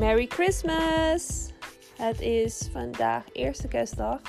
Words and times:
Merry 0.00 0.26
Christmas! 0.26 1.50
Het 1.96 2.20
is 2.20 2.68
vandaag 2.72 3.24
eerste 3.32 3.68
kerstdag. 3.68 4.20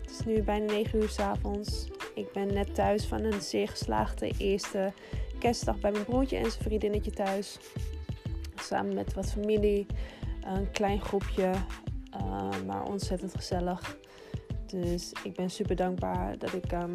Het 0.00 0.10
is 0.10 0.24
nu 0.24 0.42
bijna 0.42 0.72
9 0.72 0.98
uur 0.98 1.08
s 1.08 1.18
avonds. 1.18 1.88
Ik 2.14 2.32
ben 2.32 2.52
net 2.52 2.74
thuis 2.74 3.04
van 3.04 3.24
een 3.24 3.40
zeer 3.40 3.68
geslaagde 3.68 4.32
eerste 4.38 4.92
kerstdag 5.38 5.80
bij 5.80 5.90
mijn 5.90 6.04
broertje 6.04 6.36
en 6.36 6.50
zijn 6.50 6.62
vriendinnetje 6.62 7.10
thuis. 7.10 7.58
Samen 8.54 8.94
met 8.94 9.14
wat 9.14 9.32
familie, 9.32 9.86
een 10.44 10.70
klein 10.70 11.00
groepje, 11.00 11.52
uh, 12.16 12.48
maar 12.66 12.82
ontzettend 12.82 13.34
gezellig. 13.34 13.98
Dus 14.66 15.12
ik 15.24 15.34
ben 15.34 15.50
super 15.50 15.76
dankbaar 15.76 16.38
dat 16.38 16.52
ik 16.52 16.72
um, 16.72 16.92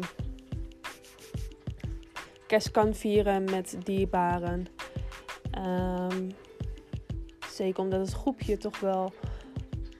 kerst 2.46 2.70
kan 2.70 2.94
vieren 2.94 3.44
met 3.44 3.76
dierbaren. 3.84 4.66
Um, 5.58 6.28
zeker 7.58 7.82
omdat 7.82 8.00
het 8.00 8.12
groepje 8.12 8.56
toch 8.56 8.80
wel, 8.80 9.12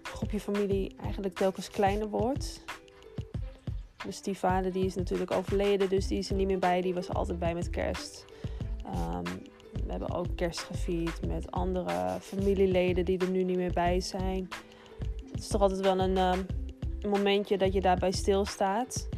groepje 0.02 0.40
familie 0.40 0.96
eigenlijk 1.02 1.34
telkens 1.34 1.70
kleiner 1.70 2.08
wordt. 2.08 2.64
Dus 4.04 4.22
die 4.22 4.38
vader 4.38 4.72
die 4.72 4.84
is 4.84 4.94
natuurlijk 4.94 5.30
overleden, 5.30 5.88
dus 5.88 6.06
die 6.06 6.18
is 6.18 6.30
er 6.30 6.36
niet 6.36 6.46
meer 6.46 6.58
bij. 6.58 6.80
Die 6.80 6.94
was 6.94 7.08
altijd 7.08 7.38
bij 7.38 7.54
met 7.54 7.70
kerst. 7.70 8.24
Um, 8.86 9.22
we 9.84 9.90
hebben 9.90 10.14
ook 10.14 10.26
kerst 10.36 10.60
gevierd 10.60 11.26
met 11.26 11.50
andere 11.50 12.18
familieleden 12.20 13.04
die 13.04 13.18
er 13.18 13.30
nu 13.30 13.42
niet 13.42 13.56
meer 13.56 13.72
bij 13.72 14.00
zijn. 14.00 14.48
Het 15.30 15.40
is 15.40 15.48
toch 15.48 15.60
altijd 15.60 15.80
wel 15.80 15.98
een, 15.98 16.16
een 16.16 16.46
momentje 17.08 17.58
dat 17.58 17.72
je 17.72 17.80
daarbij 17.80 18.10
stilstaat. 18.10 19.08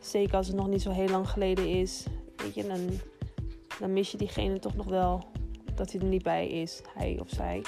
Zeker 0.00 0.36
als 0.36 0.46
het 0.46 0.56
nog 0.56 0.68
niet 0.68 0.82
zo 0.82 0.90
heel 0.90 1.08
lang 1.08 1.28
geleden 1.28 1.68
is. 1.68 2.06
Weet 2.36 2.54
je, 2.54 2.90
dan 3.78 3.92
mis 3.92 4.10
je 4.10 4.18
diegene 4.18 4.58
toch 4.58 4.74
nog 4.74 4.86
wel 4.86 5.34
dat 5.76 5.92
hij 5.92 6.00
er 6.00 6.06
niet 6.06 6.22
bij 6.22 6.48
is, 6.48 6.82
hij 6.94 7.18
of 7.20 7.28
zij. 7.28 7.62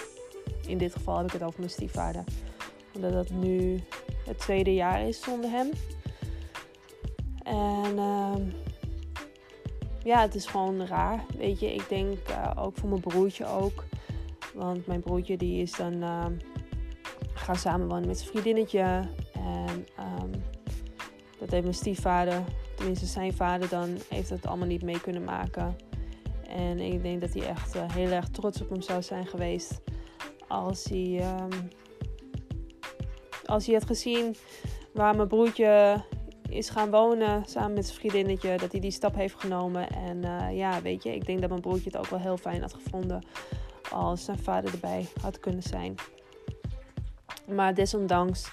In 0.66 0.78
dit 0.78 0.92
geval 0.92 1.16
heb 1.16 1.26
ik 1.26 1.32
het 1.32 1.42
over 1.42 1.58
mijn 1.58 1.70
stiefvader. 1.70 2.24
Omdat 2.94 3.12
dat 3.12 3.30
nu 3.30 3.80
het 4.26 4.38
tweede 4.38 4.74
jaar 4.74 5.02
is 5.08 5.22
zonder 5.22 5.50
hem. 5.50 5.70
En 7.42 7.96
uh, 7.96 8.34
ja, 10.02 10.20
het 10.20 10.34
is 10.34 10.46
gewoon 10.46 10.86
raar. 10.86 11.24
Weet 11.36 11.60
je, 11.60 11.74
ik 11.74 11.88
denk 11.88 12.28
uh, 12.28 12.50
ook 12.56 12.76
voor 12.76 12.88
mijn 12.88 13.00
broertje 13.00 13.46
ook. 13.46 13.84
Want 14.54 14.86
mijn 14.86 15.00
broertje 15.00 15.36
die 15.36 15.62
is 15.62 15.72
dan 15.72 15.92
uh, 15.92 16.26
gaan 17.34 17.56
samenwonen 17.56 18.06
met 18.06 18.18
zijn 18.18 18.30
vriendinnetje. 18.30 19.08
En 19.32 19.86
um, 19.98 20.30
dat 21.38 21.50
heeft 21.50 21.62
mijn 21.62 21.74
stiefvader, 21.74 22.42
tenminste 22.76 23.06
zijn 23.06 23.32
vader 23.32 23.68
dan, 23.68 23.88
heeft 24.08 24.30
het 24.30 24.46
allemaal 24.46 24.66
niet 24.66 24.82
mee 24.82 25.00
kunnen 25.00 25.24
maken. 25.24 25.76
En 26.48 26.78
ik 26.78 27.02
denk 27.02 27.20
dat 27.20 27.32
hij 27.32 27.48
echt 27.48 27.76
uh, 27.76 27.82
heel 27.92 28.10
erg 28.10 28.28
trots 28.28 28.62
op 28.62 28.70
hem 28.70 28.82
zou 28.82 29.02
zijn 29.02 29.26
geweest 29.26 29.80
als 30.48 30.84
hij, 30.84 31.34
um, 31.40 31.68
als 33.44 33.66
hij 33.66 33.74
had 33.74 33.86
gezien 33.86 34.36
waar 34.92 35.16
mijn 35.16 35.28
broertje 35.28 36.02
is 36.48 36.70
gaan 36.70 36.90
wonen 36.90 37.44
samen 37.46 37.72
met 37.72 37.86
zijn 37.86 37.98
vriendinnetje, 37.98 38.56
dat 38.56 38.72
hij 38.72 38.80
die 38.80 38.90
stap 38.90 39.14
heeft 39.14 39.40
genomen. 39.40 39.90
En 39.90 40.24
uh, 40.24 40.56
ja, 40.56 40.82
weet 40.82 41.02
je, 41.02 41.14
ik 41.14 41.26
denk 41.26 41.40
dat 41.40 41.48
mijn 41.48 41.60
broertje 41.60 41.90
het 41.90 41.96
ook 41.96 42.06
wel 42.06 42.20
heel 42.20 42.36
fijn 42.36 42.60
had 42.60 42.74
gevonden 42.74 43.26
als 43.90 44.24
zijn 44.24 44.38
vader 44.38 44.72
erbij 44.72 45.06
had 45.20 45.40
kunnen 45.40 45.62
zijn. 45.62 45.94
Maar 47.46 47.74
desondanks 47.74 48.50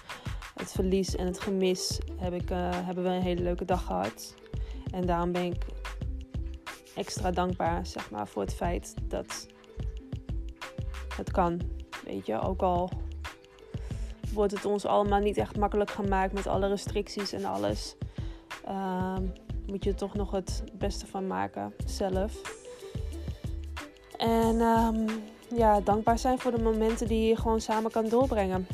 het 0.54 0.72
verlies 0.72 1.16
en 1.16 1.26
het 1.26 1.40
gemis 1.40 1.98
heb 2.16 2.32
ik, 2.32 2.50
uh, 2.50 2.70
hebben 2.72 3.04
we 3.04 3.10
een 3.10 3.22
hele 3.22 3.42
leuke 3.42 3.64
dag 3.64 3.84
gehad. 3.84 4.34
En 4.92 5.06
daarom 5.06 5.32
ben 5.32 5.44
ik 5.44 5.64
extra 6.96 7.30
dankbaar 7.30 7.86
zeg 7.86 8.10
maar, 8.10 8.28
voor 8.28 8.42
het 8.42 8.54
feit 8.54 8.94
dat 9.02 9.46
het 11.16 11.30
kan. 11.30 11.60
Weet 12.04 12.26
je, 12.26 12.40
ook 12.40 12.62
al 12.62 12.90
wordt 14.32 14.52
het 14.52 14.64
ons 14.64 14.86
allemaal 14.86 15.20
niet 15.20 15.36
echt 15.36 15.56
makkelijk 15.56 15.90
gemaakt 15.90 16.32
met 16.32 16.46
alle 16.46 16.68
restricties 16.68 17.32
en 17.32 17.44
alles. 17.44 17.96
Uh, 18.68 19.16
moet 19.66 19.84
je 19.84 19.90
er 19.90 19.96
toch 19.96 20.14
nog 20.14 20.30
het 20.30 20.64
beste 20.72 21.06
van 21.06 21.26
maken 21.26 21.74
zelf. 21.84 22.64
En 24.18 24.60
um, 24.60 25.06
ja, 25.54 25.80
dankbaar 25.80 26.18
zijn 26.18 26.38
voor 26.38 26.50
de 26.50 26.62
momenten 26.62 27.08
die 27.08 27.28
je 27.28 27.36
gewoon 27.36 27.60
samen 27.60 27.90
kan 27.90 28.08
doorbrengen. 28.08 28.66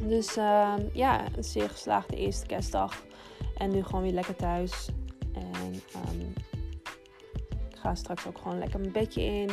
Dus 0.00 0.36
uh, 0.36 0.74
ja, 0.92 1.24
een 1.36 1.44
zeer 1.44 1.70
geslaagde 1.70 2.16
eerste 2.16 2.46
kerstdag. 2.46 3.02
En 3.56 3.70
nu 3.70 3.82
gewoon 3.82 4.02
weer 4.02 4.12
lekker 4.12 4.36
thuis. 4.36 4.88
Ga 7.82 7.94
straks 7.94 8.26
ook 8.26 8.38
gewoon 8.38 8.58
lekker 8.58 8.80
mijn 8.80 8.92
bedje 8.92 9.22
in. 9.22 9.50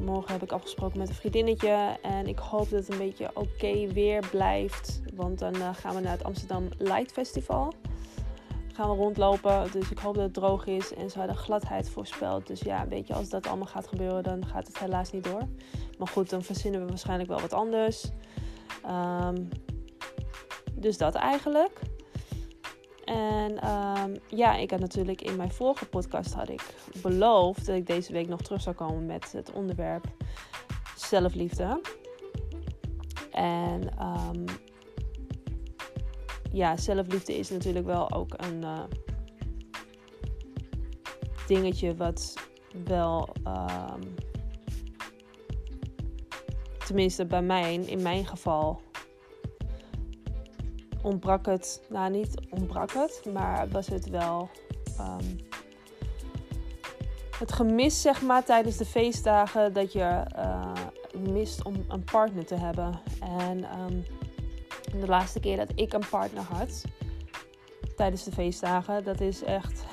Morgen 0.00 0.32
heb 0.32 0.42
ik 0.42 0.52
afgesproken 0.52 0.98
met 0.98 1.08
een 1.08 1.14
vriendinnetje. 1.14 1.98
En 2.02 2.26
ik 2.26 2.38
hoop 2.38 2.70
dat 2.70 2.86
het 2.86 2.92
een 2.92 2.98
beetje 2.98 3.30
oké 3.34 3.92
weer 3.92 4.28
blijft. 4.30 5.00
Want 5.14 5.38
dan 5.38 5.56
uh, 5.56 5.68
gaan 5.74 5.94
we 5.94 6.00
naar 6.00 6.12
het 6.12 6.24
Amsterdam 6.24 6.68
Light 6.78 7.12
Festival. 7.12 7.72
Gaan 8.72 8.90
we 8.90 8.96
rondlopen. 8.96 9.72
Dus 9.72 9.90
ik 9.90 9.98
hoop 9.98 10.14
dat 10.14 10.24
het 10.24 10.34
droog 10.34 10.66
is. 10.66 10.94
En 10.94 11.10
ze 11.10 11.18
hadden 11.18 11.36
gladheid 11.36 11.90
voorspeld. 11.90 12.46
Dus 12.46 12.60
ja, 12.60 12.88
weet 12.88 13.06
je, 13.06 13.14
als 13.14 13.28
dat 13.28 13.46
allemaal 13.46 13.66
gaat 13.66 13.88
gebeuren, 13.88 14.22
dan 14.22 14.46
gaat 14.46 14.66
het 14.66 14.78
helaas 14.78 15.12
niet 15.12 15.24
door. 15.24 15.42
Maar 15.98 16.08
goed, 16.08 16.30
dan 16.30 16.42
verzinnen 16.42 16.80
we 16.80 16.86
waarschijnlijk 16.86 17.28
wel 17.28 17.40
wat 17.40 17.52
anders. 17.52 18.10
Um, 18.86 19.48
dus 20.74 20.98
dat 20.98 21.14
eigenlijk. 21.14 21.80
En 23.10 23.68
um, 23.70 24.16
ja, 24.28 24.56
ik 24.56 24.70
had 24.70 24.80
natuurlijk 24.80 25.22
in 25.22 25.36
mijn 25.36 25.52
vorige 25.52 25.86
podcast 25.86 26.32
had 26.32 26.48
ik 26.48 26.74
beloofd 27.02 27.66
dat 27.66 27.76
ik 27.76 27.86
deze 27.86 28.12
week 28.12 28.28
nog 28.28 28.42
terug 28.42 28.60
zou 28.60 28.76
komen 28.76 29.06
met 29.06 29.32
het 29.32 29.52
onderwerp 29.52 30.04
zelfliefde. 30.96 31.80
En 33.32 33.82
um, 34.06 34.44
ja, 36.52 36.76
zelfliefde 36.76 37.38
is 37.38 37.50
natuurlijk 37.50 37.86
wel 37.86 38.12
ook 38.12 38.34
een 38.36 38.62
uh, 38.62 38.82
dingetje 41.46 41.96
wat 41.96 42.34
wel, 42.84 43.28
um, 43.46 44.14
tenminste 46.86 47.26
bij 47.26 47.42
mij, 47.42 47.74
in 47.74 48.02
mijn 48.02 48.26
geval, 48.26 48.80
ontbrak 51.02 51.46
het, 51.46 51.82
nou 51.88 52.10
niet 52.10 52.34
ontbrak 52.50 52.92
het, 52.92 53.22
maar 53.32 53.68
was 53.68 53.86
het 53.86 54.08
wel 54.08 54.48
um, 55.00 55.38
het 57.38 57.52
gemis 57.52 58.00
zeg 58.00 58.22
maar 58.22 58.44
tijdens 58.44 58.76
de 58.76 58.84
feestdagen 58.84 59.72
dat 59.72 59.92
je 59.92 60.22
uh, 60.36 60.72
mist 61.32 61.64
om 61.64 61.84
een 61.88 62.04
partner 62.04 62.46
te 62.46 62.54
hebben. 62.54 63.00
En 63.20 63.64
um, 63.80 64.04
de 65.00 65.06
laatste 65.06 65.40
keer 65.40 65.56
dat 65.56 65.72
ik 65.74 65.92
een 65.92 66.08
partner 66.10 66.42
had 66.42 66.84
tijdens 67.96 68.24
de 68.24 68.32
feestdagen, 68.32 69.04
dat 69.04 69.20
is 69.20 69.42
echt 69.42 69.84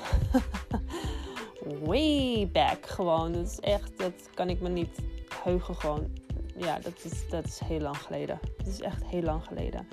way 1.84 2.48
back 2.52 2.86
gewoon. 2.86 3.32
Dat 3.32 3.46
is 3.46 3.60
echt, 3.60 3.98
dat 3.98 4.12
kan 4.34 4.48
ik 4.48 4.60
me 4.60 4.68
niet 4.68 4.98
heugen 5.44 5.74
gewoon. 5.74 6.10
Ja, 6.56 6.78
dat 6.78 6.92
is, 7.02 7.28
dat 7.28 7.44
is 7.44 7.60
heel 7.64 7.80
lang 7.80 7.96
geleden. 7.96 8.38
Dat 8.56 8.66
is 8.66 8.80
echt 8.80 9.04
heel 9.04 9.22
lang 9.22 9.44
geleden. 9.44 9.88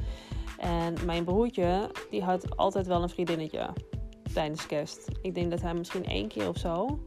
En 0.57 0.93
mijn 1.05 1.23
broertje, 1.23 1.91
die 2.09 2.23
had 2.23 2.57
altijd 2.57 2.87
wel 2.87 3.03
een 3.03 3.09
vriendinnetje 3.09 3.69
tijdens 4.33 4.65
kerst. 4.65 5.07
Ik 5.21 5.35
denk 5.35 5.51
dat 5.51 5.61
hij 5.61 5.73
misschien 5.73 6.05
één 6.05 6.27
keer 6.27 6.47
of 6.47 6.57
zo 6.57 6.99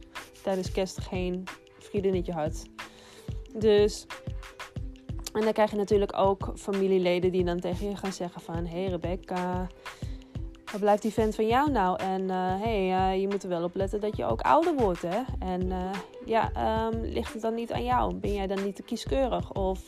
tijdens 0.43 0.71
kerst 0.71 1.01
geen 1.01 1.43
vriendinnetje 1.79 2.33
had. 2.33 2.65
Dus, 3.57 4.05
en 5.33 5.41
dan 5.41 5.53
krijg 5.53 5.71
je 5.71 5.77
natuurlijk 5.77 6.17
ook 6.17 6.51
familieleden 6.55 7.31
die 7.31 7.43
dan 7.43 7.59
tegen 7.59 7.89
je 7.89 7.95
gaan 7.95 8.13
zeggen 8.13 8.41
van... 8.41 8.65
Hé 8.65 8.81
hey 8.81 8.89
Rebecca, 8.89 9.67
waar 10.71 10.79
blijft 10.79 11.01
die 11.01 11.13
vent 11.13 11.35
van 11.35 11.47
jou 11.47 11.71
nou? 11.71 11.99
En 11.99 12.21
uh, 12.21 12.61
hey, 12.61 12.89
uh, 12.89 13.21
je 13.21 13.27
moet 13.27 13.43
er 13.43 13.49
wel 13.49 13.63
op 13.63 13.75
letten 13.75 13.99
dat 13.99 14.17
je 14.17 14.25
ook 14.25 14.41
ouder 14.41 14.75
wordt, 14.75 15.01
hè? 15.01 15.21
En 15.39 15.65
uh, 15.65 15.91
ja, 16.25 16.51
um, 16.87 17.01
ligt 17.01 17.33
het 17.33 17.41
dan 17.41 17.53
niet 17.53 17.71
aan 17.71 17.83
jou? 17.83 18.15
Ben 18.15 18.33
jij 18.33 18.47
dan 18.47 18.63
niet 18.63 18.75
te 18.75 18.83
kieskeurig? 18.83 19.51
Of 19.53 19.85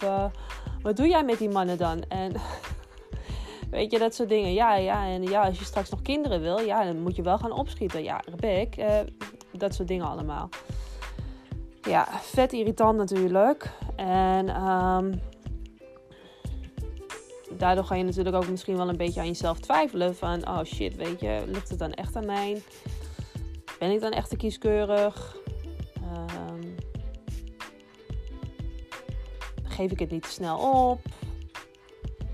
wat 0.81 0.98
doe 0.98 1.07
jij 1.07 1.24
met 1.24 1.38
die 1.38 1.50
mannen 1.50 1.78
dan? 1.78 2.04
En 2.07 2.31
Weet 3.71 3.91
je, 3.91 4.00
dat 4.00 4.15
soort 4.15 4.29
dingen. 4.29 4.53
Ja, 4.53 4.75
ja, 4.75 5.06
en 5.06 5.23
ja, 5.23 5.41
als 5.44 5.59
je 5.59 5.65
straks 5.65 5.89
nog 5.89 6.01
kinderen 6.01 6.41
wil, 6.41 6.59
ja, 6.59 6.83
dan 6.83 7.01
moet 7.01 7.15
je 7.15 7.21
wel 7.21 7.38
gaan 7.38 7.51
opschieten. 7.51 8.03
Ja, 8.03 8.21
Rebecca, 8.25 9.01
uh, 9.01 9.07
dat 9.51 9.75
soort 9.75 9.88
dingen 9.88 10.06
allemaal. 10.06 10.50
Ja, 11.81 12.07
vet 12.09 12.53
irritant 12.53 12.97
natuurlijk. 12.97 13.71
En 13.95 14.63
um, 14.63 15.21
daardoor 17.57 17.83
ga 17.83 17.95
je 17.95 18.03
natuurlijk 18.03 18.35
ook 18.35 18.50
misschien 18.50 18.77
wel 18.77 18.89
een 18.89 18.97
beetje 18.97 19.19
aan 19.19 19.27
jezelf 19.27 19.59
twijfelen. 19.59 20.15
Van, 20.15 20.47
oh 20.47 20.63
shit, 20.63 20.95
weet 20.95 21.19
je, 21.19 21.44
ligt 21.47 21.69
het 21.69 21.79
dan 21.79 21.91
echt 21.94 22.15
aan 22.15 22.25
mij? 22.25 22.62
Ben 23.79 23.91
ik 23.91 24.01
dan 24.01 24.12
echt 24.12 24.29
te 24.29 24.38
kieskeurig? 24.38 25.38
Um, 26.13 26.75
geef 29.63 29.91
ik 29.91 30.00
het 30.00 30.12
niet 30.12 30.23
te 30.23 30.29
snel 30.29 30.57
op? 30.57 31.00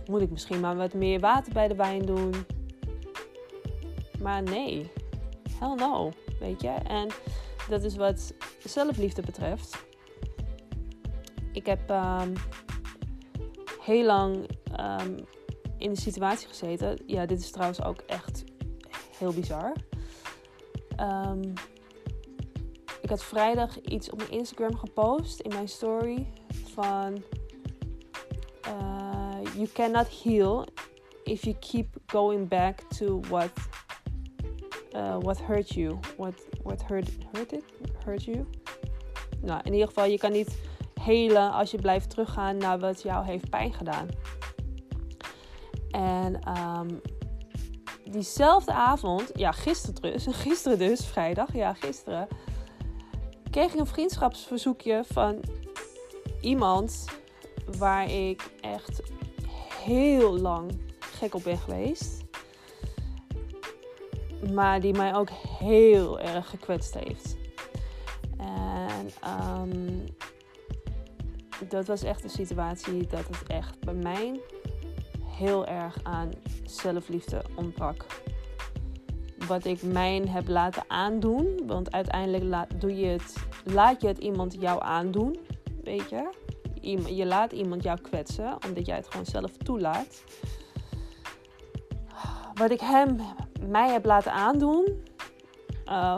Moet 0.07 0.21
ik 0.21 0.30
misschien 0.30 0.59
maar 0.59 0.75
wat 0.75 0.94
meer 0.94 1.19
water 1.19 1.54
bij 1.54 1.68
de 1.68 1.75
wijn 1.75 2.06
doen? 2.06 2.33
Maar 4.19 4.44
nee, 4.44 4.92
hell 5.59 5.74
no, 5.74 6.12
weet 6.39 6.62
je. 6.62 6.69
En 6.69 7.07
dat 7.69 7.83
is 7.83 7.95
wat 7.95 8.33
zelfliefde 8.63 9.21
betreft. 9.21 9.86
ik 11.51 11.65
heb 11.65 11.89
ehm, 11.89 12.36
heel 13.81 14.06
lang 14.06 14.50
ehm, 14.75 15.18
in 15.77 15.94
de 15.94 16.00
situatie 16.00 16.48
gezeten. 16.48 16.98
Ja, 17.06 17.25
dit 17.25 17.39
is 17.39 17.51
trouwens 17.51 17.83
ook 17.83 18.00
echt 18.00 18.44
heel 19.18 19.33
bizar. 19.33 19.74
Ehm, 20.95 21.42
ik 23.01 23.09
had 23.09 23.24
vrijdag 23.24 23.81
iets 23.81 24.09
op 24.09 24.18
mijn 24.18 24.31
Instagram 24.31 24.77
gepost 24.77 25.39
in 25.39 25.50
mijn 25.54 25.68
story 25.68 26.27
van 26.74 27.24
you 29.57 29.68
cannot 29.74 30.07
heal 30.07 30.65
if 31.25 31.44
you 31.45 31.56
keep 31.59 31.88
going 32.06 32.48
back 32.48 32.88
to 32.89 33.21
what 33.30 33.51
uh, 34.94 35.18
what 35.19 35.38
hurt 35.39 35.75
you, 35.75 36.00
what 36.18 36.33
what 36.63 36.81
hurt 36.81 37.09
hurt 37.33 37.54
hurt 38.06 38.24
you. 38.24 38.45
Nou, 39.42 39.62
in 39.63 39.74
ieder 39.74 39.88
geval, 39.88 40.06
je 40.06 40.18
kan 40.18 40.31
niet 40.31 40.57
helen 41.01 41.51
als 41.51 41.71
je 41.71 41.77
blijft 41.77 42.09
teruggaan 42.09 42.57
naar 42.57 42.80
wat 42.80 43.01
jou 43.01 43.25
heeft 43.25 43.50
pijn 43.50 43.74
gedaan. 43.74 44.07
En 45.92 46.42
um, 46.57 47.01
diezelfde 48.12 48.74
avond, 48.74 49.31
ja, 49.36 49.51
gisteren 49.51 50.01
dus, 50.01 50.25
gisteren 50.45 50.77
dus, 50.77 51.06
vrijdag, 51.06 51.54
ja, 51.54 51.74
gisteren, 51.74 52.27
kreeg 53.51 53.74
ik 53.74 53.80
een 53.80 53.88
vriendschapsverzoekje 53.88 55.04
van 55.06 55.44
iemand 56.42 57.06
waar 57.77 58.12
ik 58.12 58.51
echt 58.62 59.01
heel 59.87 60.39
lang 60.39 60.71
gek 60.99 61.35
op 61.35 61.43
ben 61.43 61.57
geweest. 61.57 62.23
Maar 64.53 64.81
die 64.81 64.93
mij 64.93 65.15
ook 65.15 65.29
heel 65.59 66.19
erg 66.19 66.49
gekwetst 66.49 66.93
heeft. 66.93 67.37
En 68.37 69.09
um, 69.61 70.03
dat 71.69 71.87
was 71.87 72.03
echt 72.03 72.23
een 72.23 72.29
situatie 72.29 73.07
dat 73.07 73.27
het 73.27 73.43
echt 73.47 73.79
bij 73.79 73.93
mij 73.93 74.39
heel 75.23 75.65
erg 75.65 75.97
aan 76.03 76.31
zelfliefde 76.65 77.41
ontbrak. 77.55 78.05
Wat 79.47 79.65
ik 79.65 79.81
mij 79.81 80.21
heb 80.29 80.47
laten 80.47 80.83
aandoen, 80.87 81.61
want 81.65 81.91
uiteindelijk 81.91 82.43
laat, 82.43 82.81
doe 82.81 82.95
je 82.95 83.05
het, 83.05 83.35
laat 83.63 84.01
je 84.01 84.07
het 84.07 84.17
iemand 84.17 84.57
jou 84.59 84.83
aandoen, 84.83 85.37
weet 85.83 86.09
je. 86.09 86.29
Je 86.87 87.25
laat 87.25 87.51
iemand 87.51 87.83
jou 87.83 88.01
kwetsen, 88.01 88.57
omdat 88.67 88.85
jij 88.85 88.95
het 88.95 89.07
gewoon 89.09 89.25
zelf 89.25 89.51
toelaat. 89.57 90.23
Wat 92.53 92.71
ik 92.71 92.79
hem, 92.79 93.19
mij 93.67 93.91
heb 93.91 94.05
laten 94.05 94.31
aandoen, 94.31 95.03
uh, 95.85 96.17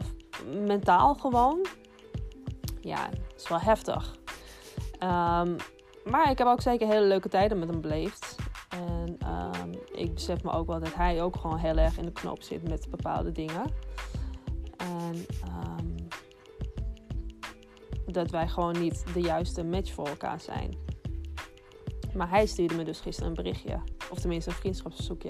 mentaal 0.66 1.14
gewoon, 1.14 1.66
ja, 2.82 3.10
is 3.36 3.48
wel 3.48 3.60
heftig. 3.60 4.16
Um, 4.94 5.56
maar 6.04 6.30
ik 6.30 6.38
heb 6.38 6.48
ook 6.48 6.62
zeker 6.62 6.88
hele 6.88 7.06
leuke 7.06 7.30
tijden 7.30 7.60
met 7.60 7.70
hem 7.70 7.82
beleefd. 7.82 8.36
En 8.70 9.18
um, 9.64 9.72
ik 9.92 10.14
besef 10.14 10.44
me 10.44 10.52
ook 10.52 10.68
wel 10.68 10.80
dat 10.80 10.94
hij 10.94 11.22
ook 11.22 11.36
gewoon 11.36 11.58
heel 11.58 11.78
erg 11.78 11.98
in 11.98 12.06
de 12.06 12.12
knop 12.12 12.44
zit 12.44 12.70
met 12.70 12.90
bepaalde 12.90 13.32
dingen. 13.32 13.64
En 14.78 15.16
um, 15.16 15.69
dat 18.14 18.30
wij 18.30 18.48
gewoon 18.48 18.80
niet 18.80 19.04
de 19.14 19.22
juiste 19.22 19.64
match 19.64 19.94
voor 19.94 20.08
elkaar 20.08 20.40
zijn. 20.40 20.78
Maar 22.14 22.30
hij 22.30 22.46
stuurde 22.46 22.76
me 22.76 22.84
dus 22.84 23.00
gisteren 23.00 23.30
een 23.30 23.36
berichtje. 23.36 23.80
Of 24.12 24.20
tenminste 24.20 24.50
een 24.50 24.56
vriendschapsverzoekje. 24.56 25.30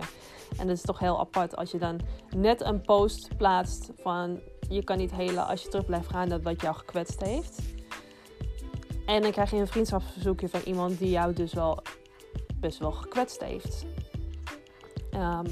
En 0.58 0.68
dat 0.68 0.76
is 0.76 0.82
toch 0.82 1.00
heel 1.00 1.20
apart 1.20 1.56
als 1.56 1.72
je 1.72 1.78
dan 1.78 2.00
net 2.36 2.62
een 2.62 2.82
post 2.82 3.38
plaatst 3.38 3.92
van... 3.96 4.40
Je 4.70 4.84
kan 4.84 4.98
niet 4.98 5.12
helen 5.12 5.48
als 5.48 5.64
je 5.64 5.70
terug 5.70 5.86
blijft 5.86 6.10
gaan 6.10 6.30
dat 6.30 6.42
wat 6.42 6.62
jou 6.62 6.76
gekwetst 6.76 7.24
heeft. 7.24 7.60
En 9.06 9.22
dan 9.22 9.32
krijg 9.32 9.52
je 9.52 9.58
een 9.58 9.68
vriendschapsverzoekje 9.68 10.50
van 10.50 10.62
iemand 10.66 11.00
die 11.00 11.10
jou 11.10 11.34
dus 11.34 11.54
wel 11.54 11.82
best 12.60 12.80
wel 12.80 12.92
gekwetst 12.92 13.44
heeft. 13.44 13.86
Um, 15.14 15.46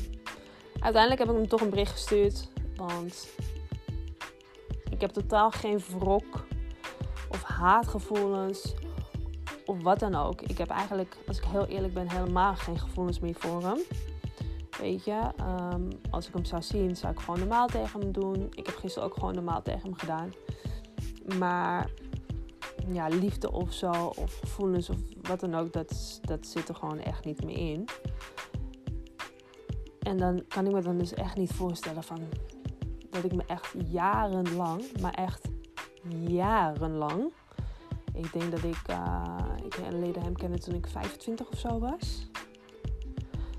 uiteindelijk 0.80 1.20
heb 1.20 1.30
ik 1.30 1.36
hem 1.36 1.48
toch 1.48 1.62
een 1.62 1.70
bericht 1.70 1.92
gestuurd. 1.92 2.50
Want 2.76 3.28
ik 4.90 5.02
heb 5.02 5.12
totaal 5.12 5.52
geen 5.52 5.80
wrok 5.80 6.47
haatgevoelens 7.58 8.74
of 9.66 9.82
wat 9.84 10.00
dan 10.00 10.16
ook. 10.16 10.42
Ik 10.42 10.58
heb 10.58 10.70
eigenlijk, 10.70 11.18
als 11.28 11.38
ik 11.38 11.44
heel 11.44 11.66
eerlijk 11.66 11.94
ben, 11.94 12.12
helemaal 12.12 12.56
geen 12.56 12.80
gevoelens 12.80 13.20
meer 13.20 13.36
voor 13.36 13.62
hem. 13.62 13.80
Weet 14.80 15.04
je, 15.04 15.32
um, 15.74 15.90
als 16.10 16.28
ik 16.28 16.34
hem 16.34 16.46
zou 16.46 16.62
zien, 16.62 16.96
zou 16.96 17.14
ik 17.14 17.20
gewoon 17.20 17.40
normaal 17.40 17.68
tegen 17.68 18.00
hem 18.00 18.12
doen. 18.12 18.48
Ik 18.56 18.66
heb 18.66 18.76
gisteren 18.76 19.08
ook 19.08 19.14
gewoon 19.14 19.34
normaal 19.34 19.62
tegen 19.62 19.82
hem 19.82 19.96
gedaan. 19.96 20.34
Maar 21.40 21.90
ja, 22.92 23.08
liefde 23.08 23.52
of 23.52 23.74
zo, 23.74 23.92
of 23.92 24.40
gevoelens 24.40 24.90
of 24.90 24.98
wat 25.22 25.40
dan 25.40 25.56
ook, 25.56 25.74
dat, 25.74 26.20
dat 26.22 26.48
zit 26.48 26.70
er 26.70 26.76
gewoon 26.76 27.00
echt 27.00 27.26
niet 27.26 27.44
meer 27.44 27.58
in. 27.58 27.88
En 30.00 30.18
dan 30.18 30.44
kan 30.48 30.66
ik 30.66 30.72
me 30.72 30.82
dan 30.82 30.98
dus 30.98 31.14
echt 31.14 31.36
niet 31.36 31.54
voorstellen 31.54 32.04
van 32.04 32.20
dat 33.10 33.24
ik 33.24 33.36
me 33.36 33.44
echt 33.48 33.74
jarenlang, 33.86 35.02
maar 35.02 35.14
echt 35.14 35.48
jarenlang. 36.20 37.32
Ik 38.18 38.34
denk 38.34 38.52
dat 38.52 38.64
ik, 38.64 38.90
uh, 38.90 39.24
ik 39.66 39.78
leerde 39.92 40.20
hem 40.20 40.36
kennen 40.36 40.60
toen 40.60 40.76
ik 40.76 40.88
25 40.88 41.50
of 41.50 41.60
zo 41.60 41.80
was. 41.80 42.28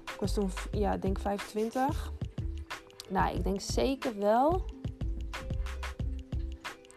Ik 0.04 0.20
was 0.20 0.32
toen, 0.32 0.50
ja, 0.72 0.92
ik 0.92 1.02
denk 1.02 1.18
25. 1.18 2.12
Nou, 3.08 3.36
ik 3.36 3.44
denk 3.44 3.60
zeker 3.60 4.18
wel 4.18 4.64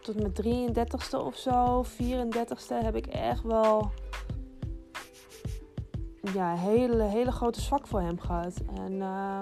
tot 0.00 0.14
mijn 0.20 0.32
33ste 0.32 1.18
of 1.18 1.36
zo, 1.36 1.84
34ste, 1.84 2.84
heb 2.84 2.96
ik 2.96 3.06
echt 3.06 3.42
wel 3.42 3.90
ja, 6.34 6.54
hele, 6.54 7.02
hele 7.02 7.32
grote 7.32 7.60
zwak 7.60 7.86
voor 7.86 8.00
hem 8.00 8.20
gehad. 8.20 8.54
En 8.74 8.92
uh, 8.92 9.40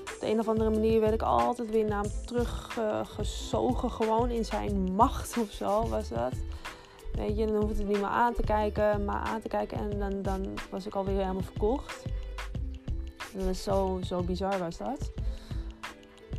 op 0.00 0.16
de 0.20 0.26
een 0.26 0.38
of 0.38 0.48
andere 0.48 0.70
manier 0.70 1.00
werd 1.00 1.12
ik 1.12 1.22
altijd 1.22 1.70
weer 1.70 1.84
naar 1.84 2.02
hem 2.02 2.12
teruggezogen. 2.26 3.90
Gewoon 3.90 4.30
in 4.30 4.44
zijn 4.44 4.94
macht 4.94 5.38
of 5.38 5.50
zo 5.50 5.88
was 5.88 6.08
dat. 6.08 6.32
Weet 7.18 7.36
je, 7.36 7.46
dan 7.46 7.56
hoefde 7.56 7.78
het 7.78 7.86
niet 7.86 8.00
meer 8.00 8.06
aan 8.06 8.34
te 8.34 8.42
kijken, 8.42 9.04
maar 9.04 9.20
aan 9.20 9.40
te 9.40 9.48
kijken. 9.48 9.78
En 9.78 9.98
dan, 9.98 10.22
dan 10.22 10.54
was 10.70 10.86
ik 10.86 10.94
alweer 10.94 11.18
helemaal 11.18 11.42
verkocht. 11.42 12.04
Dat 13.34 13.56
zo, 13.56 13.98
zo 14.02 14.22
bizar 14.22 14.58
was 14.58 14.76
dat. 14.76 15.12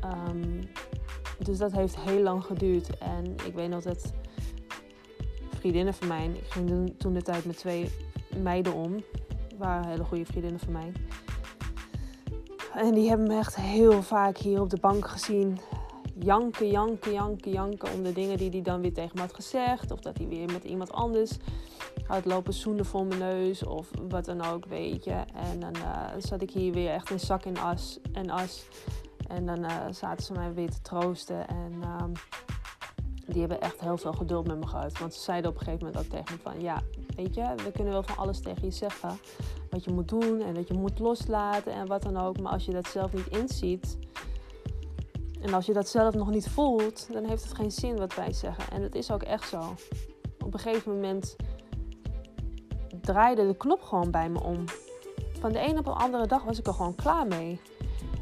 Um, 0.06 0.60
dus 1.38 1.58
dat 1.58 1.72
heeft 1.72 2.00
heel 2.00 2.22
lang 2.22 2.44
geduurd. 2.44 2.98
En 2.98 3.36
ik 3.46 3.54
weet 3.54 3.70
nog 3.70 3.84
dat 3.84 4.14
vriendinnen 5.50 5.94
van 5.94 6.08
mij, 6.08 6.26
ik 6.26 6.52
ging 6.52 6.94
toen 6.98 7.14
de 7.14 7.22
tijd 7.22 7.46
met 7.46 7.58
twee 7.58 7.92
meiden 8.38 8.74
om, 8.74 9.04
waren 9.58 9.90
hele 9.90 10.04
goede 10.04 10.26
vriendinnen 10.26 10.60
van 10.60 10.72
mij. 10.72 10.92
En 12.74 12.94
die 12.94 13.10
hebben 13.10 13.28
me 13.28 13.38
echt 13.38 13.56
heel 13.56 14.04
vaak 14.04 14.38
hier 14.38 14.62
op 14.62 14.70
de 14.70 14.80
bank 14.80 15.08
gezien. 15.08 15.60
Janken, 16.22 16.70
janken, 16.70 17.14
janken, 17.14 17.52
janken 17.52 17.94
om 17.94 18.04
de 18.04 18.14
dingen 18.14 18.38
die 18.38 18.50
hij 18.50 18.62
dan 18.62 18.82
weer 18.82 18.94
tegen 18.94 19.12
me 19.14 19.22
had 19.22 19.34
gezegd. 19.34 19.92
Of 19.92 20.00
dat 20.00 20.18
hij 20.18 20.28
weer 20.28 20.52
met 20.52 20.64
iemand 20.64 20.92
anders 20.92 21.38
had 22.08 22.26
lopen 22.26 22.54
zoenen 22.54 22.86
voor 22.86 23.06
mijn 23.06 23.20
neus. 23.20 23.64
Of 23.64 23.90
wat 24.10 24.26
dan 24.26 24.46
ook, 24.46 24.66
weet 24.66 25.04
je. 25.04 25.24
En 25.34 25.60
dan 25.60 25.76
uh, 25.76 26.08
zat 26.18 26.42
ik 26.42 26.52
hier 26.52 26.74
weer 26.74 26.90
echt 26.90 27.10
in 27.10 27.20
zak 27.20 27.46
in 27.46 27.60
as, 27.60 28.00
en 28.14 28.30
as. 28.30 28.68
En 29.28 29.46
dan 29.46 29.64
uh, 29.64 29.72
zaten 29.92 30.26
ze 30.26 30.34
mij 30.34 30.54
weer 30.54 30.70
te 30.70 30.82
troosten. 30.82 31.48
En 31.48 31.74
um, 32.02 32.12
die 33.26 33.40
hebben 33.40 33.62
echt 33.62 33.80
heel 33.80 33.98
veel 33.98 34.14
geduld 34.14 34.48
met 34.48 34.60
me 34.60 34.68
gehad. 34.68 35.00
Want 35.00 35.14
ze 35.14 35.20
zeiden 35.20 35.52
op 35.52 35.58
een 35.58 35.64
gegeven 35.64 35.86
moment 35.86 36.06
ook 36.06 36.12
tegen 36.12 36.36
me 36.36 36.52
van... 36.52 36.62
Ja, 36.62 36.82
weet 37.16 37.36
je, 37.36 37.54
we 37.64 37.72
kunnen 37.72 37.94
wel 37.94 38.04
van 38.04 38.18
alles 38.18 38.40
tegen 38.40 38.66
je 38.66 38.72
zeggen. 38.72 39.20
Wat 39.70 39.84
je 39.84 39.92
moet 39.92 40.10
doen 40.10 40.42
en 40.42 40.54
dat 40.54 40.68
je 40.68 40.74
moet 40.74 41.00
loslaten 41.00 41.74
en 41.74 41.88
wat 41.88 42.02
dan 42.02 42.18
ook. 42.18 42.40
Maar 42.40 42.52
als 42.52 42.66
je 42.66 42.72
dat 42.72 42.88
zelf 42.88 43.14
niet 43.14 43.28
inziet... 43.28 43.98
En 45.42 45.54
als 45.54 45.66
je 45.66 45.74
dat 45.74 45.88
zelf 45.88 46.14
nog 46.14 46.30
niet 46.30 46.50
voelt, 46.50 47.08
dan 47.12 47.26
heeft 47.26 47.44
het 47.44 47.54
geen 47.54 47.72
zin 47.72 47.98
wat 47.98 48.16
wij 48.16 48.34
zeggen. 48.34 48.64
En 48.72 48.82
het 48.82 48.96
is 48.96 49.12
ook 49.12 49.24
echt 49.24 49.50
zo. 49.50 49.76
Op 50.46 50.54
een 50.54 50.60
gegeven 50.60 50.94
moment 50.94 51.36
draaide 53.02 53.48
de 53.48 53.58
knop 53.58 53.82
gewoon 53.82 54.12
bij 54.12 54.30
me 54.30 54.44
om. 54.44 54.64
Van 55.40 55.52
de 55.52 55.60
een 55.60 55.78
op 55.78 55.86
de 55.86 55.92
andere 55.92 56.28
dag 56.28 56.44
was 56.44 56.60
ik 56.60 56.68
er 56.68 56.74
gewoon 56.74 56.96
klaar 56.96 57.28
mee. 57.28 57.60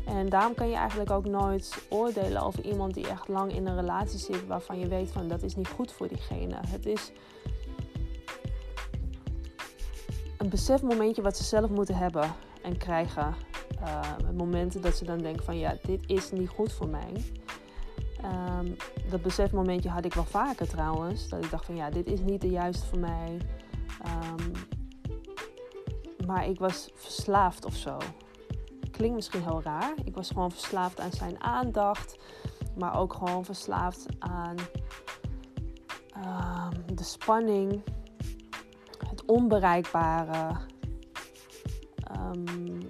En 0.06 0.30
daarom 0.30 0.54
kan 0.54 0.70
je 0.70 0.76
eigenlijk 0.76 1.12
ook 1.12 1.26
nooit 1.26 1.86
oordelen 1.90 2.42
over 2.42 2.66
iemand 2.66 2.94
die 2.94 3.08
echt 3.08 3.28
lang 3.28 3.54
in 3.54 3.68
een 3.68 3.76
relatie 3.76 4.20
zit 4.20 4.48
waarvan 4.48 4.80
je 4.80 4.88
weet 4.88 5.12
van 5.12 5.28
dat 5.28 5.44
is 5.44 5.56
niet 5.56 5.68
goed 5.68 5.92
voor 5.92 6.08
diegene. 6.08 6.56
Het 6.68 6.86
is 6.86 7.12
een 10.38 10.50
besefmomentje 10.50 11.22
wat 11.22 11.38
ze 11.38 11.44
zelf 11.44 11.70
moeten 11.70 11.96
hebben 11.96 12.36
en 12.62 12.78
krijgen. 12.78 13.36
Uh, 13.82 14.30
momenten 14.36 14.82
dat 14.82 14.96
ze 14.96 15.06
dan 15.06 15.18
denken 15.18 15.46
van 15.46 15.58
ja, 15.58 15.76
dit 15.84 16.04
is 16.06 16.32
niet 16.32 16.50
goed 16.50 16.74
voor 16.74 16.88
mij. 16.88 17.24
Um, 18.60 18.76
dat 19.10 19.22
besefmomentje 19.22 19.90
had 19.90 20.06
ik 20.06 20.14
wel 20.14 20.26
vaker 20.26 20.68
trouwens. 20.68 21.30
Dat 21.30 21.44
ik 21.44 21.52
dacht 21.52 21.66
van 21.66 21.76
ja, 21.76 21.90
dit 21.90 22.08
is 22.08 22.20
niet 22.20 22.42
de 22.42 22.50
juiste 22.50 22.86
voor 22.86 23.00
mij. 23.00 23.38
Um, 24.06 24.52
maar 26.26 26.48
ik 26.48 26.60
was 26.60 26.92
verslaafd 26.96 27.66
of 27.66 27.76
zo 27.76 27.98
klinkt 28.92 29.16
misschien 29.16 29.44
heel 29.44 29.62
raar. 29.64 29.94
Ik 30.04 30.16
was 30.16 30.28
gewoon 30.28 30.52
verslaafd 30.52 31.00
aan 31.00 31.12
zijn 31.12 31.44
aandacht. 31.44 32.18
Maar 32.78 33.00
ook 33.00 33.14
gewoon 33.14 33.46
verslaafd 33.46 34.06
aan 34.20 34.56
de 36.94 37.04
spanning. 37.04 37.82
Het 39.08 39.26
onbereikbare. 39.26 40.58
Ehm, 42.04 42.82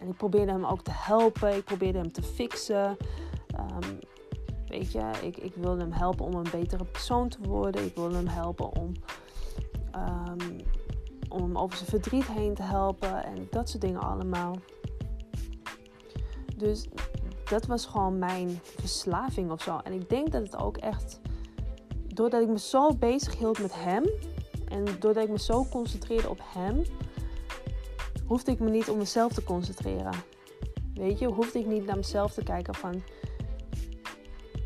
en 0.00 0.08
ik 0.08 0.16
probeerde 0.16 0.52
hem 0.52 0.64
ook 0.64 0.82
te 0.82 0.90
helpen. 0.94 1.56
Ik 1.56 1.64
probeerde 1.64 1.98
hem 1.98 2.12
te 2.12 2.22
fixen. 2.22 2.96
Ehm, 3.46 3.94
weet 4.66 4.92
je, 4.92 5.10
ik, 5.22 5.36
ik 5.36 5.54
wilde 5.54 5.80
hem 5.80 5.92
helpen 5.92 6.24
om 6.24 6.34
een 6.34 6.50
betere 6.50 6.84
persoon 6.84 7.28
te 7.28 7.38
worden. 7.42 7.84
Ik 7.84 7.94
wilde 7.94 8.16
hem 8.16 8.26
helpen 8.26 8.76
om, 8.76 8.92
um, 9.96 10.56
om 11.28 11.58
over 11.58 11.76
zijn 11.76 11.90
verdriet 11.90 12.26
heen 12.26 12.54
te 12.54 12.62
helpen. 12.62 13.24
En 13.24 13.46
dat 13.50 13.68
soort 13.68 13.82
dingen 13.82 14.00
allemaal. 14.00 14.56
Dus 16.56 16.88
dat 17.44 17.66
was 17.66 17.86
gewoon 17.86 18.18
mijn 18.18 18.60
verslaving 18.62 19.50
of 19.50 19.62
zo. 19.62 19.78
En 19.84 19.92
ik 19.92 20.08
denk 20.08 20.32
dat 20.32 20.42
het 20.42 20.56
ook 20.56 20.76
echt, 20.76 21.20
doordat 22.06 22.42
ik 22.42 22.48
me 22.48 22.58
zo 22.58 22.94
bezig 22.94 23.38
hield 23.38 23.58
met 23.58 23.74
hem 23.74 24.04
en 24.68 24.84
doordat 24.98 25.24
ik 25.24 25.30
me 25.30 25.38
zo 25.38 25.64
concentreerde 25.70 26.28
op 26.28 26.40
hem, 26.44 26.82
hoefde 28.26 28.50
ik 28.50 28.60
me 28.60 28.70
niet 28.70 28.88
om 28.90 28.98
mezelf 28.98 29.32
te 29.32 29.44
concentreren. 29.44 30.14
Weet 30.94 31.18
je, 31.18 31.26
hoefde 31.26 31.58
ik 31.58 31.66
niet 31.66 31.86
naar 31.86 31.96
mezelf 31.96 32.32
te 32.32 32.42
kijken 32.42 32.74
van. 32.74 33.02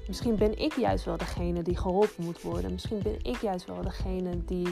Misschien 0.07 0.37
ben 0.37 0.59
ik 0.59 0.73
juist 0.77 1.05
wel 1.05 1.17
degene 1.17 1.63
die 1.63 1.77
geholpen 1.77 2.25
moet 2.25 2.43
worden. 2.43 2.73
Misschien 2.73 3.03
ben 3.03 3.17
ik 3.23 3.37
juist 3.37 3.67
wel 3.67 3.83
degene 3.83 4.45
die 4.45 4.69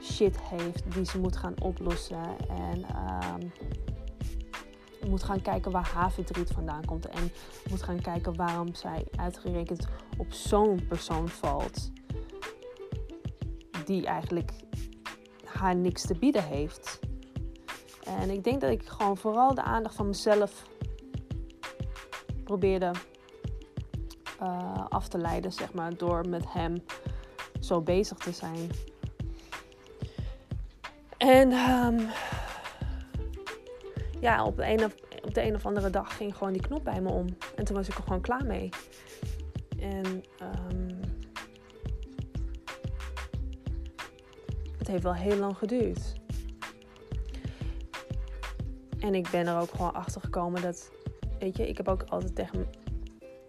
shit 0.00 0.40
heeft 0.40 0.92
die 0.92 1.04
ze 1.04 1.18
moet 1.20 1.36
gaan 1.36 1.54
oplossen. 1.62 2.38
En 2.48 2.78
uh, 2.78 3.34
moet 5.08 5.22
gaan 5.22 5.42
kijken 5.42 5.70
waar 5.70 5.90
haar 5.94 6.12
verdriet 6.12 6.50
vandaan 6.50 6.84
komt. 6.84 7.06
En 7.06 7.32
moet 7.70 7.82
gaan 7.82 8.00
kijken 8.00 8.36
waarom 8.36 8.74
zij 8.74 9.06
uitgerekend 9.16 9.86
op 10.16 10.32
zo'n 10.32 10.86
persoon 10.88 11.28
valt. 11.28 11.90
Die 13.84 14.06
eigenlijk 14.06 14.52
haar 15.44 15.76
niks 15.76 16.02
te 16.02 16.14
bieden 16.14 16.44
heeft. 16.44 17.00
En 18.04 18.30
ik 18.30 18.44
denk 18.44 18.60
dat 18.60 18.70
ik 18.70 18.86
gewoon 18.86 19.16
vooral 19.16 19.54
de 19.54 19.62
aandacht 19.62 19.94
van 19.94 20.06
mezelf 20.06 20.66
probeerde 22.44 22.90
uh, 24.42 24.86
af 24.88 25.08
te 25.08 25.18
leiden, 25.18 25.52
zeg 25.52 25.72
maar, 25.72 25.96
door 25.96 26.28
met 26.28 26.52
hem 26.52 26.84
zo 27.60 27.80
bezig 27.80 28.18
te 28.18 28.32
zijn. 28.32 28.70
En 31.16 31.52
um, 31.52 32.08
ja, 34.20 34.44
op 34.44 34.56
de, 34.56 34.66
een 34.66 34.84
of, 34.84 34.94
op 35.24 35.34
de 35.34 35.42
een 35.42 35.54
of 35.54 35.66
andere 35.66 35.90
dag 35.90 36.16
ging 36.16 36.36
gewoon 36.36 36.52
die 36.52 36.62
knop 36.62 36.84
bij 36.84 37.00
me 37.00 37.10
om. 37.10 37.26
En 37.56 37.64
toen 37.64 37.76
was 37.76 37.88
ik 37.88 37.94
er 37.94 38.02
gewoon 38.02 38.20
klaar 38.20 38.44
mee. 38.44 38.68
En 39.78 40.24
um, 40.70 41.00
het 44.78 44.88
heeft 44.88 45.02
wel 45.02 45.14
heel 45.14 45.36
lang 45.36 45.56
geduurd. 45.56 46.20
En 49.02 49.14
ik 49.14 49.30
ben 49.30 49.46
er 49.46 49.60
ook 49.60 49.70
gewoon 49.70 49.94
achter 49.94 50.20
gekomen 50.20 50.62
dat, 50.62 50.90
weet 51.38 51.56
je, 51.56 51.68
ik 51.68 51.76
heb 51.76 51.88
ook 51.88 52.02
altijd 52.08 52.34
tegen 52.34 52.68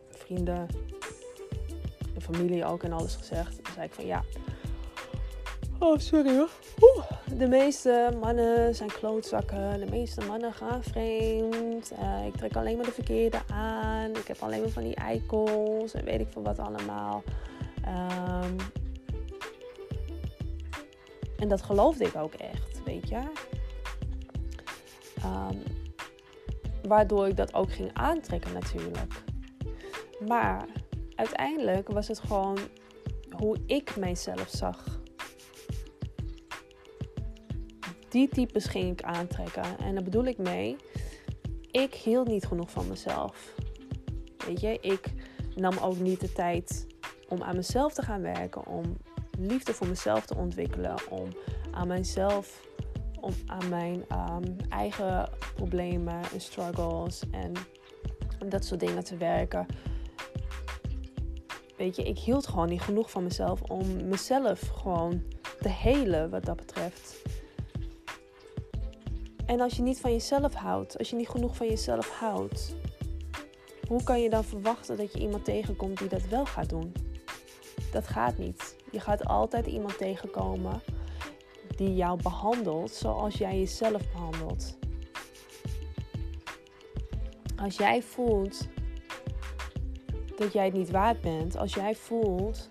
vrienden, 0.09 0.67
de 2.13 2.21
familie 2.21 2.65
ook 2.65 2.83
en 2.83 2.93
alles 2.93 3.15
gezegd. 3.15 3.63
Dan 3.63 3.73
zei 3.73 3.85
ik 3.85 3.93
van 3.93 4.05
ja. 4.05 4.23
Oh, 5.79 5.97
sorry 5.97 6.37
hoor. 6.37 6.49
De 7.37 7.47
meeste 7.47 8.17
mannen 8.19 8.75
zijn 8.75 8.91
klootzakken. 8.91 9.79
De 9.79 9.91
meeste 9.91 10.25
mannen 10.25 10.53
gaan 10.53 10.83
vreemd. 10.83 11.91
Uh, 11.91 12.25
ik 12.25 12.35
trek 12.35 12.55
alleen 12.55 12.75
maar 12.75 12.85
de 12.85 12.91
verkeerde 12.91 13.39
aan. 13.47 14.09
Ik 14.09 14.27
heb 14.27 14.41
alleen 14.41 14.61
maar 14.61 14.69
van 14.69 14.83
die 14.83 14.95
eikels 14.95 15.93
en 15.93 16.05
weet 16.05 16.19
ik 16.19 16.27
veel 16.31 16.43
wat 16.43 16.59
allemaal. 16.59 17.23
Um, 17.87 18.55
en 21.37 21.47
dat 21.47 21.61
geloofde 21.61 22.05
ik 22.05 22.15
ook 22.15 22.33
echt, 22.33 22.83
weet 22.85 23.09
je. 23.09 23.21
Um, 25.25 25.63
waardoor 26.87 27.27
ik 27.27 27.37
dat 27.37 27.53
ook 27.53 27.71
ging 27.71 27.89
aantrekken 27.93 28.53
natuurlijk. 28.53 29.23
Maar 30.27 30.65
uiteindelijk 31.15 31.87
was 31.87 32.07
het 32.07 32.19
gewoon 32.19 32.57
hoe 33.29 33.57
ik 33.65 33.95
mijzelf 33.95 34.49
zag. 34.49 35.01
Die 38.09 38.29
types 38.29 38.65
ging 38.65 38.91
ik 38.91 39.03
aantrekken. 39.03 39.77
En 39.79 39.93
daar 39.93 40.03
bedoel 40.03 40.25
ik 40.25 40.37
mee, 40.37 40.75
ik 41.71 41.93
hield 41.93 42.27
niet 42.27 42.45
genoeg 42.45 42.71
van 42.71 42.87
mezelf. 42.87 43.53
Weet 44.45 44.61
je, 44.61 44.79
ik 44.81 45.13
nam 45.55 45.77
ook 45.77 45.97
niet 45.97 46.19
de 46.19 46.31
tijd 46.31 46.87
om 47.29 47.43
aan 47.43 47.55
mezelf 47.55 47.93
te 47.93 48.01
gaan 48.01 48.21
werken, 48.21 48.67
om 48.67 48.97
liefde 49.39 49.73
voor 49.73 49.87
mezelf 49.87 50.25
te 50.25 50.35
ontwikkelen, 50.35 50.95
om 51.09 51.27
aan 51.71 51.87
mijzelf 51.87 52.61
om 53.23 53.33
aan 53.45 53.69
mijn 53.69 54.05
um, 54.11 54.55
eigen 54.69 55.29
problemen 55.55 56.21
en 56.33 56.41
struggles 56.41 57.23
en 57.31 57.51
dat 58.49 58.65
soort 58.65 58.79
dingen 58.79 59.03
te 59.03 59.17
werken. 59.17 59.65
Weet 61.77 61.95
je, 61.95 62.03
ik 62.03 62.17
hield 62.17 62.47
gewoon 62.47 62.69
niet 62.69 62.81
genoeg 62.81 63.11
van 63.11 63.23
mezelf 63.23 63.61
om 63.61 64.07
mezelf 64.07 64.59
gewoon 64.59 65.23
te 65.61 65.69
helen 65.69 66.29
wat 66.29 66.45
dat 66.45 66.55
betreft. 66.55 67.21
En 69.45 69.59
als 69.59 69.75
je 69.75 69.81
niet 69.81 69.99
van 69.99 70.11
jezelf 70.11 70.53
houdt, 70.53 70.97
als 70.97 71.09
je 71.09 71.15
niet 71.15 71.29
genoeg 71.29 71.55
van 71.55 71.67
jezelf 71.67 72.09
houdt, 72.09 72.75
hoe 73.87 74.03
kan 74.03 74.21
je 74.21 74.29
dan 74.29 74.43
verwachten 74.43 74.97
dat 74.97 75.13
je 75.13 75.19
iemand 75.19 75.45
tegenkomt 75.45 75.97
die 75.97 76.07
dat 76.07 76.27
wel 76.27 76.45
gaat 76.45 76.69
doen? 76.69 76.93
Dat 77.91 78.07
gaat 78.07 78.37
niet. 78.37 78.75
Je 78.91 78.99
gaat 78.99 79.25
altijd 79.25 79.67
iemand 79.67 79.97
tegenkomen 79.97 80.81
die 81.75 81.95
jou 81.95 82.21
behandelt 82.21 82.91
zoals 82.91 83.35
jij 83.35 83.57
jezelf 83.59 84.11
behandelt. 84.11 84.77
Als 87.55 87.77
jij 87.77 88.01
voelt 88.01 88.67
dat 90.35 90.53
jij 90.53 90.65
het 90.65 90.73
niet 90.73 90.91
waard 90.91 91.21
bent, 91.21 91.57
als 91.57 91.73
jij 91.73 91.95
voelt 91.95 92.67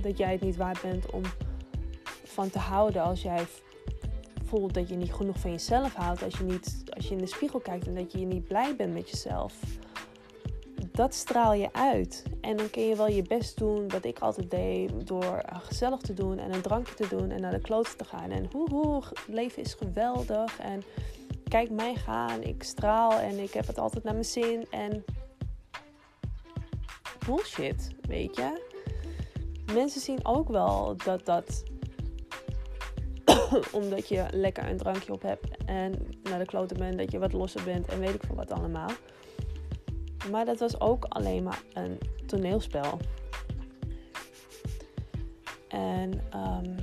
dat 0.00 0.18
jij 0.18 0.32
het 0.32 0.40
niet 0.40 0.56
waard 0.56 0.82
bent 0.82 1.10
om 1.10 1.22
van 2.24 2.50
te 2.50 2.58
houden, 2.58 3.02
als 3.02 3.22
jij 3.22 3.44
voelt 4.44 4.74
dat 4.74 4.88
je 4.88 4.96
niet 4.96 5.12
genoeg 5.12 5.38
van 5.38 5.50
jezelf 5.50 5.94
houdt, 5.94 6.22
als 6.22 6.38
je, 6.38 6.44
niet, 6.44 6.82
als 6.88 7.08
je 7.08 7.14
in 7.14 7.18
de 7.20 7.26
spiegel 7.26 7.60
kijkt 7.60 7.86
en 7.86 7.94
dat 7.94 8.12
je 8.12 8.18
niet 8.18 8.44
blij 8.44 8.76
bent 8.76 8.92
met 8.92 9.10
jezelf, 9.10 9.54
dat 10.92 11.14
straal 11.14 11.52
je 11.52 11.72
uit. 11.72 12.22
En 12.40 12.56
dan 12.56 12.70
kun 12.70 12.82
je 12.82 12.96
wel 12.96 13.08
je 13.08 13.22
best 13.22 13.58
doen, 13.58 13.88
wat 13.88 14.04
ik 14.04 14.18
altijd 14.18 14.50
deed, 14.50 15.06
door 15.06 15.42
gezellig 15.52 16.00
te 16.00 16.14
doen 16.14 16.38
en 16.38 16.54
een 16.54 16.62
drankje 16.62 16.94
te 16.94 17.08
doen 17.08 17.30
en 17.30 17.40
naar 17.40 17.52
de 17.52 17.60
kloot 17.60 17.98
te 17.98 18.04
gaan. 18.04 18.30
En 18.30 18.48
hoe, 18.52 19.02
leven 19.26 19.62
is 19.62 19.74
geweldig 19.74 20.58
en 20.58 20.82
kijk 21.48 21.70
mij 21.70 21.94
gaan, 21.94 22.42
ik 22.42 22.62
straal 22.62 23.18
en 23.18 23.38
ik 23.38 23.52
heb 23.52 23.66
het 23.66 23.78
altijd 23.78 24.04
naar 24.04 24.12
mijn 24.12 24.24
zin. 24.24 24.66
En 24.70 25.04
bullshit, 27.26 27.88
weet 28.00 28.36
je. 28.36 28.70
Mensen 29.74 30.00
zien 30.00 30.18
ook 30.22 30.48
wel 30.48 30.96
dat 31.04 31.26
dat 31.26 31.62
omdat 33.72 34.08
je 34.08 34.26
lekker 34.30 34.68
een 34.68 34.76
drankje 34.76 35.12
op 35.12 35.22
hebt 35.22 35.64
en 35.66 36.06
naar 36.22 36.38
de 36.38 36.44
kloten 36.44 36.76
bent, 36.76 36.98
dat 36.98 37.10
je 37.10 37.18
wat 37.18 37.32
losser 37.32 37.64
bent 37.64 37.86
en 37.86 38.00
weet 38.00 38.14
ik 38.14 38.22
veel 38.26 38.36
wat 38.36 38.50
allemaal. 38.50 38.90
Maar 40.30 40.44
dat 40.44 40.58
was 40.58 40.80
ook 40.80 41.04
alleen 41.04 41.42
maar 41.42 41.62
een 41.72 41.98
toneelspel. 42.26 42.98
En 45.68 46.24
um, 46.34 46.76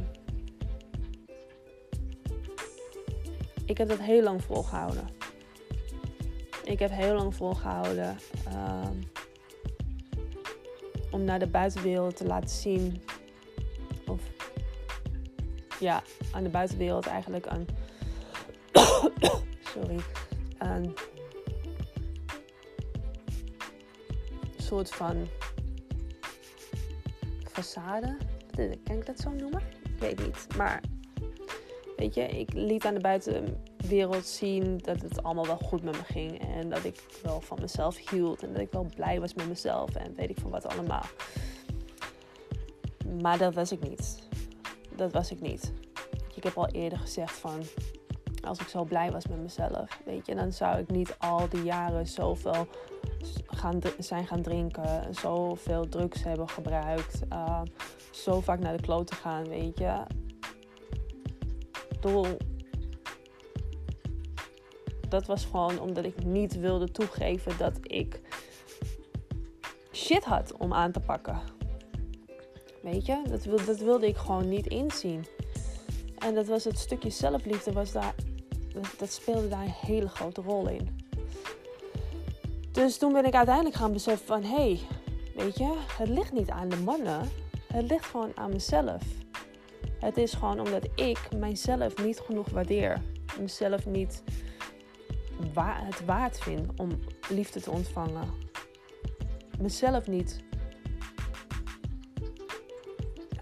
ik 3.66 3.78
heb 3.78 3.88
dat 3.88 4.00
heel 4.00 4.24
lang 4.24 4.44
volgehouden. 4.44 5.08
Ik 6.64 6.80
heb 6.80 6.92
heel 6.92 7.16
lang 7.16 7.36
volgehouden 7.36 8.18
um, 8.48 9.00
om 11.12 11.24
naar 11.24 11.40
de 11.40 11.48
buitenwereld 11.48 12.16
te 12.16 12.26
laten 12.26 12.50
zien. 12.50 13.02
Of 14.08 14.22
ja, 15.80 16.04
aan 16.32 16.44
de 16.44 16.50
buitenwereld 16.50 17.08
eigenlijk 17.08 17.46
een. 17.46 17.68
sorry. 19.74 20.00
Soort 24.70 24.90
van 24.90 25.28
façade. 27.52 28.18
Kan 28.84 28.96
ik 28.96 29.06
dat 29.06 29.20
zo 29.20 29.30
noemen? 29.30 29.62
Ik 29.84 30.00
weet 30.00 30.26
niet. 30.26 30.48
Maar 30.58 30.82
weet 31.98 32.14
je, 32.14 32.28
ik 32.28 32.54
liet 32.54 32.86
aan 32.86 32.94
de 32.94 33.00
buitenwereld 33.00 34.26
zien 34.26 34.78
dat 34.78 35.02
het 35.02 35.24
allemaal 35.24 35.46
wel 35.46 35.58
goed 35.58 35.84
met 35.84 35.98
me 35.98 36.04
ging. 36.04 36.56
En 36.56 36.70
dat 36.70 36.84
ik 36.84 37.04
wel 37.24 37.42
van 37.42 37.58
mezelf 37.62 38.10
hield. 38.10 38.44
En 38.44 38.54
dat 38.54 38.62
ik 38.62 38.72
wel 38.72 38.90
blij 38.96 39.20
was 39.20 39.34
met 39.34 39.48
mezelf. 39.48 39.96
En 39.96 40.16
weet 40.16 40.30
ik 40.30 40.40
van 40.40 40.52
wat 40.52 40.66
allemaal. 40.66 41.06
Maar 43.22 43.38
dat 43.38 43.54
was 43.54 43.72
ik 43.72 43.90
niet. 43.90 44.20
Dat 44.96 45.12
was 45.12 45.32
ik 45.32 45.42
niet. 45.42 45.74
Ik 46.36 46.44
heb 46.44 46.58
al 46.58 46.68
eerder 46.68 47.00
gezegd 47.00 47.34
van 47.34 47.64
als 48.44 48.60
ik 48.60 48.68
zo 48.68 48.84
blij 48.84 49.12
was 49.12 49.28
met 49.28 49.42
mezelf, 49.42 50.00
weet 50.06 50.26
je, 50.26 50.36
dan 50.36 50.52
zou 50.52 50.80
ik 50.80 50.90
niet 50.90 51.16
al 51.18 51.50
die 51.50 51.64
jaren 51.64 52.08
zoveel 52.08 52.68
gaan, 53.60 53.80
zijn 53.98 54.28
gaan 54.28 54.42
drinken, 54.42 55.16
zoveel 55.16 55.90
drugs 55.90 56.24
hebben 56.24 56.50
gebruikt, 56.50 57.22
uh, 57.34 57.62
zo 58.12 58.42
vaak 58.42 58.60
naar 58.60 58.78
de 58.78 58.84
kloot 58.84 59.08
te 59.08 59.16
gaan, 59.16 59.48
weet 59.48 59.78
je. 59.78 60.04
bedoel, 61.90 62.38
dat 65.10 65.26
was 65.26 65.46
gewoon 65.46 65.80
omdat 65.80 66.06
ik 66.06 66.24
niet 66.26 66.60
wilde 66.60 66.92
toegeven 66.92 67.58
dat 67.58 67.78
ik 67.82 68.22
shit 69.92 70.24
had 70.24 70.58
om 70.58 70.74
aan 70.74 70.92
te 70.92 71.00
pakken. 71.00 71.40
Weet 72.82 73.06
je, 73.06 73.22
dat 73.30 73.66
dat 73.66 73.80
wilde 73.80 74.08
ik 74.08 74.18
gewoon 74.18 74.50
niet 74.50 74.68
inzien. 74.68 75.26
En 76.18 76.34
dat 76.34 76.48
was 76.48 76.64
het 76.64 76.78
stukje 76.78 77.10
zelfliefde, 77.10 77.72
was 77.72 77.92
daar, 77.92 78.16
dat, 78.98 79.12
speelde 79.12 79.48
daar 79.48 79.62
een 79.62 79.74
hele 79.86 80.10
grote 80.10 80.42
rol 80.42 80.68
in. 80.70 81.09
Dus 82.80 82.98
toen 82.98 83.14
ben 83.14 83.26
ik 83.26 83.34
uiteindelijk 83.34 83.76
gaan 83.76 83.92
beseffen 83.92 84.28
van, 84.28 84.44
hé, 84.44 84.56
hey, 84.56 84.80
weet 85.36 85.58
je, 85.58 85.74
het 85.98 86.10
ligt 86.10 86.32
niet 86.32 86.50
aan 86.50 86.70
de 86.70 86.76
mannen. 86.76 87.30
Het 87.74 87.90
ligt 87.90 88.06
gewoon 88.06 88.32
aan 88.36 88.50
mezelf. 88.50 89.04
Het 90.00 90.18
is 90.18 90.34
gewoon 90.34 90.60
omdat 90.60 90.88
ik 90.96 91.20
mijzelf 91.38 92.04
niet 92.04 92.20
genoeg 92.20 92.50
waardeer. 92.50 93.02
Mezelf 93.40 93.86
niet 93.86 94.24
het 95.56 96.06
waard 96.06 96.40
vind 96.40 96.80
om 96.80 96.90
liefde 97.30 97.62
te 97.62 97.72
ontvangen. 97.72 98.34
Mezelf 99.60 100.08
niet 100.08 100.40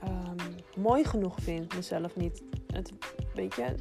um, 0.03 0.81
mooi 0.83 1.03
genoeg 1.03 1.35
vind. 1.41 1.75
Mezelf 1.75 2.15
niet, 2.15 2.43
het, 2.73 2.91
weet 3.33 3.55
je, 3.55 3.75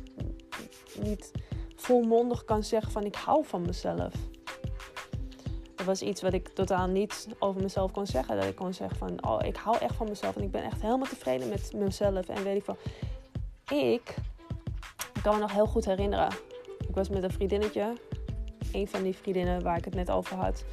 niet 1.02 1.30
volmondig 1.76 2.44
kan 2.44 2.62
zeggen 2.62 2.92
van 2.92 3.04
ik 3.04 3.14
hou 3.14 3.44
van 3.44 3.62
mezelf. 3.62 4.14
Was 5.86 6.02
iets 6.02 6.22
wat 6.22 6.32
ik 6.32 6.48
totaal 6.48 6.86
niet 6.86 7.28
over 7.38 7.62
mezelf 7.62 7.92
kon 7.92 8.06
zeggen. 8.06 8.36
Dat 8.36 8.44
ik 8.44 8.54
kon 8.54 8.74
zeggen 8.74 8.96
van, 8.96 9.26
oh, 9.26 9.46
ik 9.46 9.56
hou 9.56 9.78
echt 9.78 9.94
van 9.94 10.08
mezelf 10.08 10.36
en 10.36 10.42
ik 10.42 10.50
ben 10.50 10.62
echt 10.62 10.82
helemaal 10.82 11.06
tevreden 11.06 11.48
met 11.48 11.72
mezelf. 11.74 12.28
En 12.28 12.42
weet 12.42 12.56
ik. 12.56 12.74
Ik, 13.70 14.14
ik 15.14 15.22
kan 15.22 15.34
me 15.34 15.40
nog 15.40 15.52
heel 15.52 15.66
goed 15.66 15.84
herinneren. 15.84 16.28
Ik 16.88 16.94
was 16.94 17.08
met 17.08 17.22
een 17.22 17.30
vriendinnetje 17.30 17.94
een 18.72 18.88
van 18.88 19.02
die 19.02 19.16
vriendinnen 19.16 19.62
waar 19.62 19.76
ik 19.76 19.84
het 19.84 19.94
net 19.94 20.10
over 20.10 20.36
had, 20.36 20.64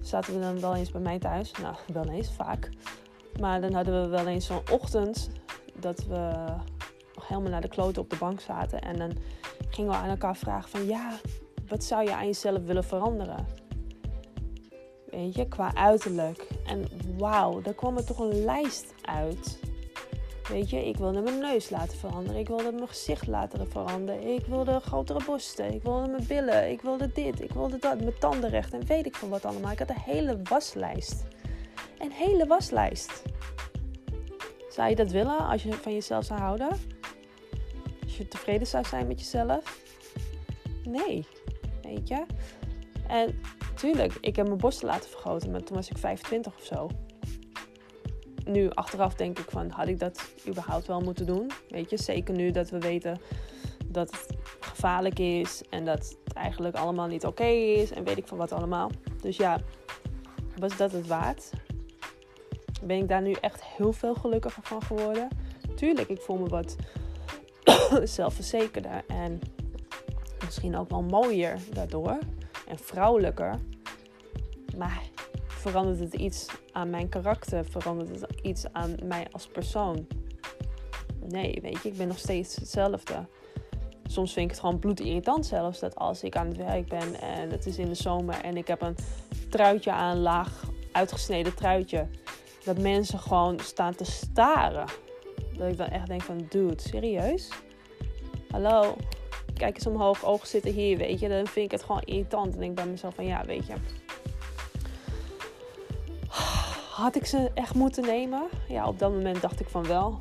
zaten 0.00 0.34
we 0.34 0.40
dan 0.40 0.60
wel 0.60 0.74
eens 0.74 0.90
bij 0.90 1.00
mij 1.00 1.18
thuis. 1.18 1.50
Nou, 1.62 1.76
wel 1.92 2.08
eens, 2.08 2.30
vaak. 2.30 2.70
Maar 3.40 3.60
dan 3.60 3.72
hadden 3.72 4.02
we 4.02 4.08
wel 4.08 4.26
eens 4.26 4.46
zo'n 4.46 4.70
ochtend 4.70 5.30
dat 5.74 6.04
we 6.04 6.30
nog 7.14 7.28
helemaal 7.28 7.50
naar 7.50 7.60
de 7.60 7.68
kloten 7.68 8.02
op 8.02 8.10
de 8.10 8.16
bank 8.16 8.40
zaten. 8.40 8.80
En 8.80 8.98
dan 8.98 9.12
gingen 9.70 9.90
we 9.90 9.96
aan 9.96 10.08
elkaar 10.08 10.36
vragen 10.36 10.70
van 10.70 10.86
ja, 10.86 11.12
wat 11.68 11.84
zou 11.84 12.04
je 12.04 12.14
aan 12.14 12.26
jezelf 12.26 12.62
willen 12.64 12.84
veranderen? 12.84 13.46
Weet 15.12 15.34
je, 15.34 15.48
qua 15.48 15.74
uiterlijk. 15.74 16.46
En 16.66 16.88
wauw, 17.18 17.60
daar 17.60 17.74
kwam 17.74 17.96
er 17.96 18.04
toch 18.04 18.18
een 18.18 18.44
lijst 18.44 18.94
uit 19.02 19.58
Weet 20.48 20.70
je, 20.70 20.88
ik 20.88 20.96
wilde 20.96 21.20
mijn 21.20 21.38
neus 21.38 21.70
laten 21.70 21.98
veranderen. 21.98 22.40
Ik 22.40 22.48
wilde 22.48 22.72
mijn 22.72 22.88
gezicht 22.88 23.26
laten 23.26 23.70
veranderen. 23.70 24.34
Ik 24.34 24.46
wilde 24.46 24.80
grotere 24.80 25.24
borsten. 25.24 25.74
Ik 25.74 25.82
wilde 25.82 26.08
mijn 26.08 26.26
billen. 26.26 26.70
Ik 26.70 26.80
wilde 26.80 27.12
dit. 27.12 27.40
Ik 27.40 27.52
wilde 27.52 27.78
dat. 27.78 28.00
Mijn 28.00 28.18
tanden 28.18 28.50
recht. 28.50 28.72
En 28.72 28.86
weet 28.86 29.06
ik 29.06 29.16
van 29.16 29.28
wat 29.28 29.44
allemaal. 29.44 29.70
Ik 29.70 29.78
had 29.78 29.90
een 29.90 30.00
hele 30.00 30.40
waslijst. 30.42 31.24
Een 31.98 32.12
hele 32.12 32.46
waslijst. 32.46 33.22
Zou 34.68 34.88
je 34.88 34.96
dat 34.96 35.10
willen 35.10 35.38
als 35.38 35.62
je 35.62 35.72
van 35.72 35.92
jezelf 35.92 36.24
zou 36.24 36.40
houden? 36.40 36.68
Als 38.02 38.16
je 38.16 38.28
tevreden 38.28 38.66
zou 38.66 38.84
zijn 38.84 39.06
met 39.06 39.20
jezelf? 39.20 39.80
Nee. 40.84 41.26
Weet 41.82 42.08
je? 42.08 42.24
En 43.08 43.40
tuurlijk, 43.74 44.12
ik 44.20 44.36
heb 44.36 44.46
mijn 44.46 44.58
borsten 44.58 44.86
laten 44.86 45.10
vergroten. 45.10 45.50
Maar 45.50 45.62
toen 45.62 45.76
was 45.76 45.88
ik 45.88 45.98
25 45.98 46.54
of 46.58 46.64
zo 46.64 46.88
nu 48.44 48.70
achteraf 48.70 49.14
denk 49.14 49.38
ik 49.38 49.50
van, 49.50 49.70
had 49.70 49.88
ik 49.88 49.98
dat 49.98 50.32
überhaupt 50.48 50.86
wel 50.86 51.00
moeten 51.00 51.26
doen? 51.26 51.50
Weet 51.68 51.90
je, 51.90 51.96
zeker 51.96 52.34
nu 52.34 52.50
dat 52.50 52.70
we 52.70 52.78
weten 52.78 53.20
dat 53.86 54.10
het 54.10 54.36
gevaarlijk 54.60 55.18
is 55.18 55.62
en 55.70 55.84
dat 55.84 56.16
het 56.24 56.34
eigenlijk 56.34 56.76
allemaal 56.76 57.06
niet 57.06 57.26
oké 57.26 57.44
is 57.44 57.90
en 57.90 58.04
weet 58.04 58.16
ik 58.16 58.26
van 58.26 58.38
wat 58.38 58.52
allemaal. 58.52 58.90
Dus 59.20 59.36
ja, 59.36 59.60
was 60.58 60.76
dat 60.76 60.92
het 60.92 61.06
waard? 61.06 61.50
Ben 62.82 62.96
ik 62.96 63.08
daar 63.08 63.22
nu 63.22 63.32
echt 63.32 63.64
heel 63.64 63.92
veel 63.92 64.14
gelukkiger 64.14 64.62
van 64.62 64.82
geworden? 64.82 65.28
Tuurlijk, 65.74 66.08
ik 66.08 66.20
voel 66.20 66.36
me 66.36 66.48
wat 66.48 66.76
zelfverzekerder 68.16 69.04
en 69.06 69.40
misschien 70.44 70.76
ook 70.76 70.90
wel 70.90 71.02
mooier 71.02 71.58
daardoor 71.72 72.18
en 72.72 72.78
vrouwelijker. 72.78 73.58
Maar 74.76 75.02
verandert 75.46 75.98
het 75.98 76.14
iets 76.14 76.46
aan 76.72 76.90
mijn 76.90 77.08
karakter? 77.08 77.64
Verandert 77.64 78.20
het 78.20 78.40
iets 78.42 78.72
aan 78.72 78.96
mij 79.04 79.26
als 79.30 79.46
persoon? 79.46 80.06
Nee, 81.20 81.58
weet 81.62 81.82
je, 81.82 81.88
ik 81.88 81.96
ben 81.96 82.08
nog 82.08 82.18
steeds 82.18 82.56
hetzelfde. 82.56 83.26
Soms 84.06 84.32
vind 84.32 84.44
ik 84.44 84.50
het 84.50 84.60
gewoon 84.60 84.78
bloedirritant 84.78 85.46
zelfs 85.46 85.80
dat 85.80 85.94
als 85.96 86.22
ik 86.22 86.36
aan 86.36 86.46
het 86.46 86.56
werk 86.56 86.88
ben 86.88 87.20
en 87.20 87.50
het 87.50 87.66
is 87.66 87.78
in 87.78 87.88
de 87.88 87.94
zomer 87.94 88.40
en 88.40 88.56
ik 88.56 88.66
heb 88.66 88.82
een 88.82 88.96
truitje 89.50 89.92
aan, 89.92 90.18
laag 90.18 90.64
uitgesneden 90.92 91.54
truitje, 91.54 92.08
dat 92.64 92.78
mensen 92.78 93.18
gewoon 93.18 93.58
staan 93.60 93.94
te 93.94 94.04
staren. 94.04 94.86
Dat 95.56 95.68
ik 95.68 95.76
dan 95.76 95.88
echt 95.88 96.06
denk 96.06 96.22
van, 96.22 96.46
dude, 96.48 96.82
serieus? 96.82 97.48
Hallo? 98.50 98.96
Kijk 99.54 99.74
eens 99.74 99.86
omhoog, 99.86 100.24
ogen 100.24 100.46
zitten 100.46 100.72
hier, 100.72 100.96
weet 100.96 101.20
je. 101.20 101.28
Dan 101.28 101.46
vind 101.46 101.66
ik 101.66 101.70
het 101.70 101.82
gewoon 101.82 102.02
irritant. 102.02 102.52
En 102.54 102.58
denk 102.58 102.70
ik 102.70 102.76
bij 102.76 102.86
mezelf 102.86 103.14
van, 103.14 103.26
ja, 103.26 103.44
weet 103.44 103.66
je, 103.66 103.74
had 107.02 107.16
ik 107.16 107.26
ze 107.26 107.50
echt 107.54 107.74
moeten 107.74 108.04
nemen? 108.04 108.42
Ja, 108.68 108.86
op 108.88 108.98
dat 108.98 109.12
moment 109.12 109.40
dacht 109.40 109.60
ik 109.60 109.68
van 109.68 109.86
wel. 109.86 110.18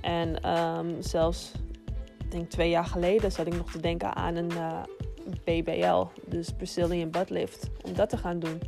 En 0.00 0.58
um, 0.58 1.02
zelfs, 1.02 1.52
ik 2.18 2.30
denk 2.30 2.50
twee 2.50 2.70
jaar 2.70 2.84
geleden, 2.84 3.32
zat 3.32 3.46
ik 3.46 3.56
nog 3.56 3.70
te 3.70 3.80
denken 3.80 4.14
aan 4.14 4.36
een 4.36 4.52
uh, 4.52 4.80
eh, 5.46 5.62
BBL, 5.62 6.20
dus 6.26 6.50
Brazilian 6.52 7.10
Butt 7.10 7.30
Lift, 7.30 7.70
om 7.82 7.94
dat 7.94 8.08
te 8.08 8.16
gaan 8.16 8.38
doen. 8.38 8.60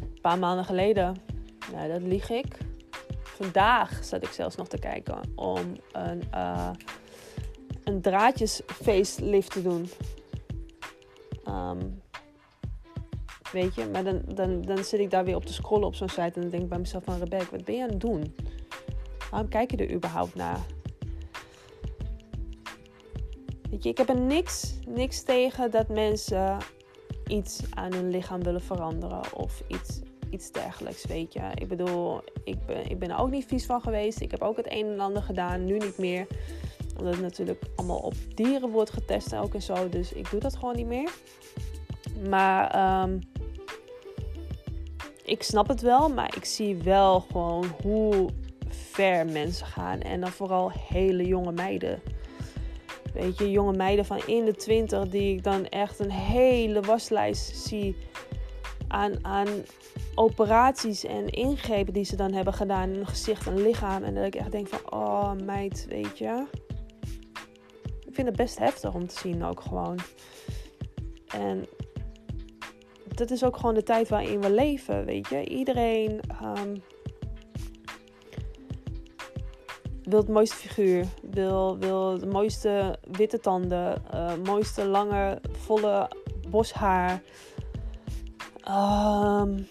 Een 0.00 0.20
paar 0.20 0.38
maanden 0.38 0.64
geleden, 0.64 1.16
nou, 1.72 1.88
dat 1.88 2.02
lieg 2.02 2.30
ik. 2.30 2.58
Vandaag 3.22 4.04
zat 4.04 4.22
ik 4.22 4.30
zelfs 4.30 4.56
nog 4.56 4.68
te 4.68 4.78
kijken 4.78 5.20
om 5.34 5.58
een, 5.92 6.22
uh, 6.34 6.70
een 7.84 8.00
draadjesfacelift 8.00 9.50
te 9.50 9.62
doen. 9.62 9.88
Um, 11.48 12.02
Weet 13.52 13.74
je, 13.74 13.86
maar 13.86 14.04
dan, 14.04 14.22
dan, 14.34 14.62
dan 14.62 14.84
zit 14.84 15.00
ik 15.00 15.10
daar 15.10 15.24
weer 15.24 15.36
op 15.36 15.44
te 15.44 15.52
scrollen 15.52 15.86
op 15.86 15.94
zo'n 15.94 16.08
site 16.08 16.20
en 16.20 16.40
dan 16.40 16.48
denk 16.48 16.62
ik 16.62 16.68
bij 16.68 16.78
mezelf 16.78 17.04
van 17.04 17.18
Rebecca, 17.18 17.50
wat 17.50 17.64
ben 17.64 17.74
je 17.74 17.82
aan 17.82 17.88
het 17.88 18.00
doen? 18.00 18.34
Waarom 19.30 19.48
kijk 19.48 19.70
je 19.70 19.76
er 19.76 19.94
überhaupt 19.94 20.34
naar? 20.34 20.60
Weet 23.70 23.82
je, 23.82 23.88
ik 23.88 23.98
heb 23.98 24.08
er 24.08 24.20
niks, 24.20 24.74
niks 24.86 25.22
tegen 25.22 25.70
dat 25.70 25.88
mensen 25.88 26.58
iets 27.26 27.62
aan 27.70 27.94
hun 27.94 28.10
lichaam 28.10 28.42
willen 28.42 28.62
veranderen 28.62 29.34
of 29.34 29.62
iets, 29.66 30.00
iets 30.30 30.50
dergelijks, 30.50 31.06
weet 31.06 31.32
je. 31.32 31.50
Ik 31.54 31.68
bedoel, 31.68 32.20
ik 32.44 32.66
ben, 32.66 32.90
ik 32.90 32.98
ben 32.98 33.10
er 33.10 33.18
ook 33.18 33.30
niet 33.30 33.46
vies 33.46 33.66
van 33.66 33.80
geweest. 33.80 34.20
Ik 34.20 34.30
heb 34.30 34.42
ook 34.42 34.56
het 34.56 34.72
een 34.72 34.86
en 34.86 35.00
ander 35.00 35.22
gedaan, 35.22 35.64
nu 35.64 35.78
niet 35.78 35.98
meer. 35.98 36.26
Omdat 36.98 37.14
het 37.14 37.22
natuurlijk 37.22 37.62
allemaal 37.76 37.98
op 37.98 38.14
dieren 38.34 38.70
wordt 38.70 38.90
getest 38.90 39.32
en 39.32 39.38
ook 39.38 39.54
en 39.54 39.62
zo. 39.62 39.88
Dus 39.88 40.12
ik 40.12 40.30
doe 40.30 40.40
dat 40.40 40.56
gewoon 40.56 40.76
niet 40.76 40.86
meer. 40.86 41.10
Maar 42.28 43.02
um, 43.02 43.20
ik 45.24 45.42
snap 45.42 45.68
het 45.68 45.80
wel, 45.80 46.08
maar 46.08 46.36
ik 46.36 46.44
zie 46.44 46.76
wel 46.76 47.20
gewoon 47.20 47.66
hoe 47.82 48.28
ver 48.68 49.26
mensen 49.26 49.66
gaan. 49.66 50.00
En 50.00 50.20
dan 50.20 50.30
vooral 50.30 50.72
hele 50.88 51.26
jonge 51.26 51.52
meiden. 51.52 52.00
Weet 53.14 53.38
je, 53.38 53.50
jonge 53.50 53.76
meiden 53.76 54.04
van 54.04 54.20
in 54.26 54.44
de 54.44 54.54
twintig 54.54 55.08
die 55.08 55.34
ik 55.34 55.44
dan 55.44 55.66
echt 55.68 55.98
een 55.98 56.10
hele 56.10 56.80
waslijst 56.80 57.56
zie 57.56 57.96
aan, 58.88 59.24
aan 59.24 59.48
operaties 60.14 61.04
en 61.04 61.28
ingrepen 61.28 61.92
die 61.92 62.04
ze 62.04 62.16
dan 62.16 62.32
hebben 62.32 62.54
gedaan 62.54 62.90
in 62.90 63.06
gezicht 63.06 63.46
en 63.46 63.62
lichaam. 63.62 64.02
En 64.02 64.14
dat 64.14 64.24
ik 64.24 64.34
echt 64.34 64.52
denk 64.52 64.68
van, 64.68 64.92
oh 64.92 65.32
meid, 65.32 65.86
weet 65.88 66.18
je. 66.18 66.44
Ik 68.12 68.18
vind 68.18 68.30
het 68.30 68.36
best 68.36 68.58
heftig 68.58 68.94
om 68.94 69.06
te 69.06 69.18
zien 69.18 69.44
ook 69.44 69.60
gewoon. 69.60 69.98
En 71.28 71.66
dat 73.14 73.30
is 73.30 73.44
ook 73.44 73.56
gewoon 73.56 73.74
de 73.74 73.82
tijd 73.82 74.08
waarin 74.08 74.40
we 74.40 74.50
leven, 74.50 75.04
weet 75.04 75.28
je. 75.28 75.48
Iedereen 75.48 76.20
um, 76.42 76.82
wil 80.02 80.18
het 80.18 80.28
mooiste 80.28 80.56
figuur, 80.56 81.06
wil, 81.30 81.78
wil 81.78 82.18
de 82.18 82.26
mooiste 82.26 82.98
witte 83.10 83.40
tanden, 83.40 84.02
uh, 84.14 84.32
mooiste 84.44 84.84
lange, 84.84 85.40
volle 85.52 86.10
boshaar. 86.48 87.22
Um, 88.68 89.66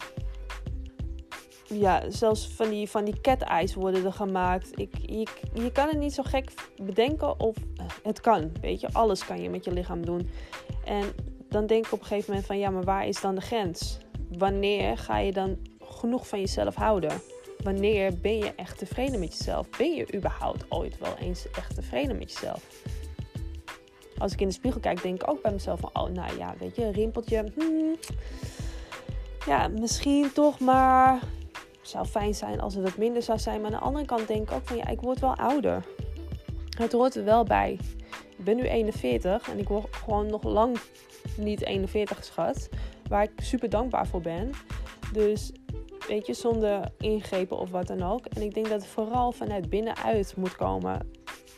ja, 1.74 2.10
zelfs 2.10 2.48
van 2.48 2.70
die, 2.70 2.90
van 2.90 3.06
die 3.06 3.22
cat 3.22 3.42
eyes 3.42 3.74
worden 3.74 4.06
er 4.06 4.14
gemaakt. 4.14 4.80
Ik, 4.80 4.94
je, 5.06 5.28
je 5.54 5.72
kan 5.72 5.88
het 5.88 5.98
niet 5.98 6.14
zo 6.14 6.24
gek 6.24 6.52
bedenken 6.82 7.40
of 7.40 7.56
het 8.04 8.22
kan. 8.22 8.52
Weet 8.62 8.80
je, 8.80 8.90
alles 8.92 9.26
kan 9.26 9.42
je 9.42 9.50
met 9.50 9.66
je 9.66 9.72
lichaam 9.72 10.06
doen. 10.06 10.30
En 10.86 11.04
dan 11.50 11.66
denk 11.66 11.86
ik 11.86 11.92
op 11.92 12.00
een 12.00 12.06
gegeven 12.06 12.30
moment 12.30 12.48
van 12.48 12.58
ja, 12.58 12.70
maar 12.70 12.84
waar 12.84 13.08
is 13.08 13.22
dan 13.22 13.36
de 13.36 13.42
grens? 13.42 13.98
Wanneer 14.38 14.98
ga 14.98 15.18
je 15.18 15.32
dan 15.32 15.58
genoeg 15.80 16.28
van 16.28 16.40
jezelf 16.40 16.76
houden? 16.76 17.22
wanneer 17.64 18.18
ben 18.22 18.38
je 18.38 18.54
echt 18.56 18.78
tevreden 18.78 19.20
met 19.20 19.38
jezelf? 19.38 19.70
Ben 19.78 19.96
je 19.96 20.14
überhaupt 20.16 20.66
ooit 20.70 20.98
wel 20.98 21.16
eens 21.20 21.50
echt 21.52 21.76
tevreden 21.76 22.18
met 22.18 22.32
jezelf? 22.32 22.64
Als 24.18 24.34
ik 24.34 24.42
in 24.42 24.48
de 24.48 24.54
spiegel 24.54 24.80
kijk, 24.80 25.02
denk 25.02 25.22
ik 25.22 25.30
ook 25.30 25.42
bij 25.42 25.52
mezelf 25.52 25.80
van, 25.80 25.90
oh, 25.94 26.10
nou 26.10 26.38
ja, 26.38 26.56
weet 26.60 26.76
je, 26.76 26.84
een 26.84 26.92
rimpeltje. 26.92 27.52
Hmm, 27.56 27.96
ja, 29.46 29.68
misschien 29.68 30.32
toch 30.34 30.60
maar. 30.60 31.20
Zou 31.82 32.06
fijn 32.06 32.36
zijn 32.36 32.62
als 32.62 32.74
het 32.74 32.84
wat 32.84 32.98
minder 32.98 33.22
zou 33.22 33.40
zijn. 33.40 33.62
Maar 33.62 33.72
aan 33.72 33.80
de 33.80 33.86
andere 33.86 34.06
kant 34.06 34.28
denk 34.28 34.50
ik 34.50 34.56
ook 34.56 34.68
van, 34.68 34.78
ja, 34.78 34.88
ik 34.88 35.02
word 35.02 35.20
wel 35.20 35.36
ouder. 35.36 35.86
Het 36.78 36.92
hoort 36.92 37.16
er 37.16 37.24
wel 37.24 37.44
bij. 37.44 37.78
Ik 38.38 38.44
ben 38.44 38.56
nu 38.56 38.64
41 38.64 39.50
en 39.50 39.60
ik 39.60 39.68
word 39.68 39.96
gewoon 39.96 40.28
nog 40.28 40.44
lang 40.44 40.78
niet 41.38 41.62
41 41.62 42.18
geschat. 42.18 42.70
Waar 43.08 43.24
ik 43.24 43.32
super 43.38 43.70
dankbaar 43.70 44.08
voor 44.08 44.22
ben. 44.22 44.50
Dus 45.14 45.52
weet 46.08 46.28
je, 46.28 46.34
zonder 46.34 46.92
ingrepen 46.98 47.58
of 47.58 47.70
wat 47.70 47.88
dan 47.88 48.04
ook. 48.04 48.26
En 48.26 48.42
ik 48.42 48.54
denk 48.54 48.70
dat 48.70 48.82
het 48.82 48.90
vooral 48.90 49.32
vanuit 49.32 49.70
binnenuit 49.70 50.36
moet 50.36 50.56
komen. 50.56 51.10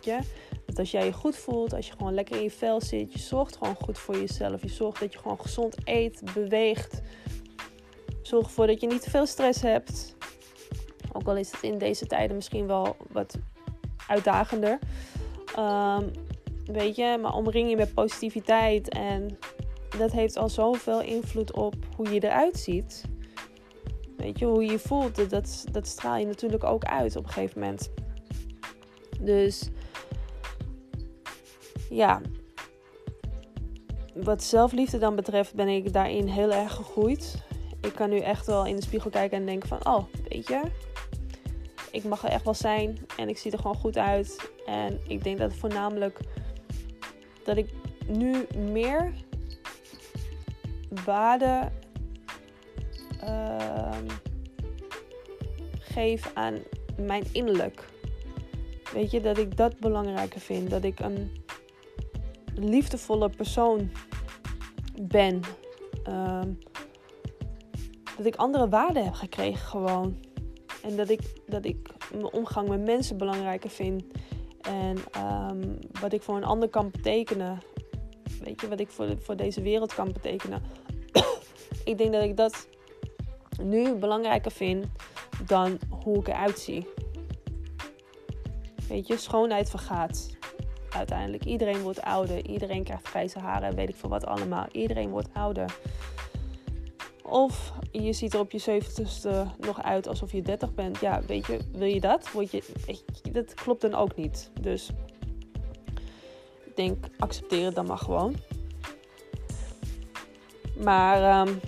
je? 0.01 0.19
Dat 0.65 0.79
als 0.79 0.91
jij 0.91 1.05
je 1.05 1.13
goed 1.13 1.36
voelt, 1.36 1.73
als 1.73 1.88
je 1.88 1.93
gewoon 1.97 2.13
lekker 2.13 2.36
in 2.36 2.43
je 2.43 2.51
vel 2.51 2.81
zit, 2.81 3.13
je 3.13 3.19
zorgt 3.19 3.57
gewoon 3.57 3.75
goed 3.75 3.97
voor 3.97 4.15
jezelf. 4.17 4.62
Je 4.62 4.69
zorgt 4.69 4.99
dat 4.99 5.13
je 5.13 5.19
gewoon 5.19 5.39
gezond 5.41 5.75
eet, 5.83 6.21
beweegt. 6.33 7.01
Zorg 8.23 8.45
ervoor 8.45 8.67
dat 8.67 8.81
je 8.81 8.88
niet 8.88 9.01
te 9.01 9.09
veel 9.09 9.25
stress 9.25 9.62
hebt. 9.62 10.15
Ook 11.12 11.27
al 11.27 11.36
is 11.36 11.51
het 11.51 11.62
in 11.62 11.77
deze 11.77 12.05
tijden 12.05 12.36
misschien 12.36 12.67
wel 12.67 12.95
wat 13.12 13.38
uitdagender. 14.07 14.79
Um, 15.59 16.12
weet 16.65 16.95
je, 16.95 17.17
maar 17.21 17.33
omring 17.33 17.69
je 17.69 17.75
met 17.75 17.93
positiviteit. 17.93 18.89
En 18.89 19.38
dat 19.97 20.12
heeft 20.12 20.38
al 20.38 20.49
zoveel 20.49 21.01
invloed 21.01 21.53
op 21.53 21.75
hoe 21.95 22.13
je 22.13 22.23
eruit 22.23 22.59
ziet. 22.59 23.03
Weet 24.17 24.39
je, 24.39 24.45
hoe 24.45 24.65
je 24.65 24.71
je 24.71 24.79
voelt, 24.79 25.29
dat, 25.29 25.65
dat 25.71 25.88
straal 25.88 26.17
je 26.17 26.25
natuurlijk 26.25 26.63
ook 26.63 26.83
uit 26.83 27.15
op 27.15 27.23
een 27.23 27.31
gegeven 27.31 27.59
moment. 27.59 27.91
Dus 29.19 29.69
ja, 31.89 32.21
wat 34.13 34.43
zelfliefde 34.43 34.97
dan 34.97 35.15
betreft 35.15 35.53
ben 35.55 35.67
ik 35.67 35.93
daarin 35.93 36.27
heel 36.27 36.51
erg 36.51 36.73
gegroeid. 36.73 37.43
Ik 37.83 37.95
kan 37.95 38.09
nu 38.09 38.19
echt 38.19 38.45
wel 38.45 38.65
in 38.65 38.75
de 38.75 38.81
spiegel 38.81 39.09
kijken 39.09 39.37
en 39.37 39.45
denken 39.45 39.69
van, 39.69 39.85
oh, 39.85 40.03
weet 40.29 40.47
je, 40.47 40.61
ik 41.91 42.03
mag 42.03 42.23
er 42.23 42.29
echt 42.29 42.43
wel 42.43 42.53
zijn 42.53 42.97
en 43.17 43.29
ik 43.29 43.37
zie 43.37 43.51
er 43.51 43.59
gewoon 43.59 43.75
goed 43.75 43.97
uit. 43.97 44.51
En 44.65 44.99
ik 45.07 45.23
denk 45.23 45.37
dat 45.37 45.53
voornamelijk 45.53 46.19
dat 47.43 47.57
ik 47.57 47.69
nu 48.07 48.47
meer 48.71 49.13
waarde 51.05 51.71
uh, 53.23 53.97
geef 55.79 56.31
aan 56.33 56.59
mijn 56.97 57.23
innerlijk. 57.31 57.85
Weet 58.93 59.11
je, 59.11 59.21
dat 59.21 59.37
ik 59.37 59.57
dat 59.57 59.79
belangrijker 59.79 60.39
vind. 60.39 60.69
Dat 60.69 60.83
ik 60.83 60.99
een 60.99 61.31
liefdevolle 62.55 63.29
persoon 63.29 63.91
ben. 65.01 65.41
Ehm, 66.03 66.49
dat 68.17 68.26
ik 68.26 68.36
andere 68.36 68.69
waarden 68.69 69.04
heb 69.04 69.13
gekregen 69.13 69.67
gewoon. 69.67 70.17
En 70.84 70.95
dat 70.95 71.10
ik, 71.10 71.21
dat 71.47 71.65
ik 71.65 71.89
mijn 72.12 72.32
omgang 72.32 72.69
met 72.69 72.82
mensen 72.82 73.17
belangrijker 73.17 73.69
vind. 73.69 74.04
En 74.62 74.97
ehm, 75.12 75.62
wat 76.02 76.13
ik 76.13 76.21
voor 76.21 76.36
een 76.36 76.43
ander 76.43 76.69
kan 76.69 76.91
betekenen. 76.91 77.60
Weet 78.43 78.62
je, 78.62 78.67
wat 78.67 78.80
ik 78.80 78.89
voor, 78.89 79.15
voor 79.19 79.36
deze 79.36 79.62
wereld 79.62 79.93
kan 79.93 80.12
betekenen. 80.12 80.62
ik 81.86 81.97
denk 81.97 82.13
dat 82.13 82.23
ik 82.23 82.38
dat 82.38 82.67
nu 83.62 83.93
belangrijker 83.93 84.52
vind 84.52 84.86
dan 85.45 85.80
hoe 85.89 86.17
ik 86.17 86.28
eruit 86.28 86.60
zie. 86.60 86.88
Weet 88.88 89.08
je, 89.08 89.17
schoonheid 89.17 89.69
vergaat. 89.69 90.30
Uiteindelijk, 90.89 91.45
iedereen 91.45 91.82
wordt 91.82 92.02
ouder. 92.02 92.45
Iedereen 92.45 92.84
krijgt 92.84 93.08
grijze 93.08 93.39
haren, 93.39 93.76
weet 93.76 93.89
ik 93.89 93.95
veel 93.95 94.10
wat 94.10 94.26
allemaal. 94.26 94.65
Iedereen 94.71 95.10
wordt 95.10 95.30
ouder. 95.34 95.78
Of 97.23 97.73
je 97.91 98.13
ziet 98.13 98.33
er 98.33 98.39
op 98.39 98.51
je 98.51 98.81
70ste 98.81 99.57
nog 99.59 99.83
uit 99.83 100.07
alsof 100.07 100.31
je 100.31 100.41
30 100.41 100.73
bent. 100.73 100.99
Ja, 100.99 101.21
weet 101.27 101.45
je, 101.45 101.59
wil 101.71 101.88
je 101.88 101.99
dat? 101.99 102.31
Word 102.31 102.51
je, 102.51 102.63
dat 103.31 103.53
klopt 103.53 103.81
dan 103.81 103.93
ook 103.93 104.15
niet. 104.15 104.51
Dus 104.62 104.89
ik 106.65 106.75
denk, 106.75 107.05
accepteer 107.17 107.65
het 107.65 107.75
dan 107.75 107.86
maar 107.86 107.97
gewoon. 107.97 108.36
Maar 110.77 111.47
um, 111.47 111.59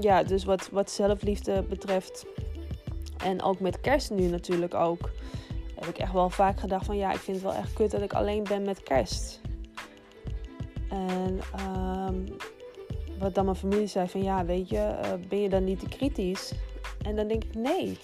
ja, 0.00 0.22
dus 0.22 0.44
wat, 0.44 0.68
wat 0.70 0.90
zelfliefde 0.90 1.62
betreft. 1.62 2.26
En 3.24 3.42
ook 3.42 3.60
met 3.60 3.80
kerst 3.80 4.10
nu 4.10 4.26
natuurlijk 4.26 4.74
ook. 4.74 5.10
Heb 5.74 5.88
ik 5.88 5.98
echt 5.98 6.12
wel 6.12 6.30
vaak 6.30 6.60
gedacht 6.60 6.86
van 6.86 6.96
ja, 6.96 7.12
ik 7.12 7.18
vind 7.18 7.36
het 7.36 7.46
wel 7.46 7.54
echt 7.54 7.72
kut 7.72 7.90
dat 7.90 8.02
ik 8.02 8.12
alleen 8.12 8.42
ben 8.42 8.62
met 8.62 8.82
kerst. 8.82 9.40
En 10.88 11.40
um, 11.60 12.24
wat 13.22 13.34
dan 13.34 13.44
mijn 13.44 13.56
familie 13.56 13.86
zei 13.86 14.08
van 14.08 14.22
ja, 14.22 14.44
weet 14.44 14.68
je, 14.68 14.76
uh, 14.76 15.12
ben 15.28 15.40
je 15.40 15.48
dan 15.48 15.64
niet 15.64 15.80
te 15.80 15.88
kritisch? 15.88 16.52
En 17.02 17.16
dan 17.16 17.28
denk 17.28 17.44
ik 17.44 17.54
nee, 17.54 17.98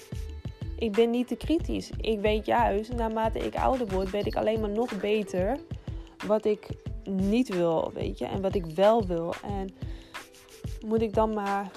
ik 0.77 0.93
ben 0.93 1.11
niet 1.11 1.29
te 1.29 1.37
kritisch. 1.37 1.91
Ik 2.01 2.21
weet 2.21 2.47
juist, 2.47 2.95
naarmate 2.95 3.39
ik 3.39 3.55
ouder 3.55 3.87
word, 3.87 4.11
weet 4.11 4.27
ik 4.27 4.37
alleen 4.37 4.61
maar 4.61 4.71
nog 4.71 5.01
beter 5.01 5.59
wat 6.27 6.45
ik 6.45 6.69
niet 7.05 7.49
wil, 7.49 7.91
weet 7.95 8.19
je, 8.19 8.25
en 8.25 8.41
wat 8.41 8.55
ik 8.55 8.67
wel 8.67 9.07
wil. 9.07 9.35
En 9.43 9.75
moet 10.87 11.03
ik 11.03 11.15
dan 11.15 11.35
maar 11.35 11.71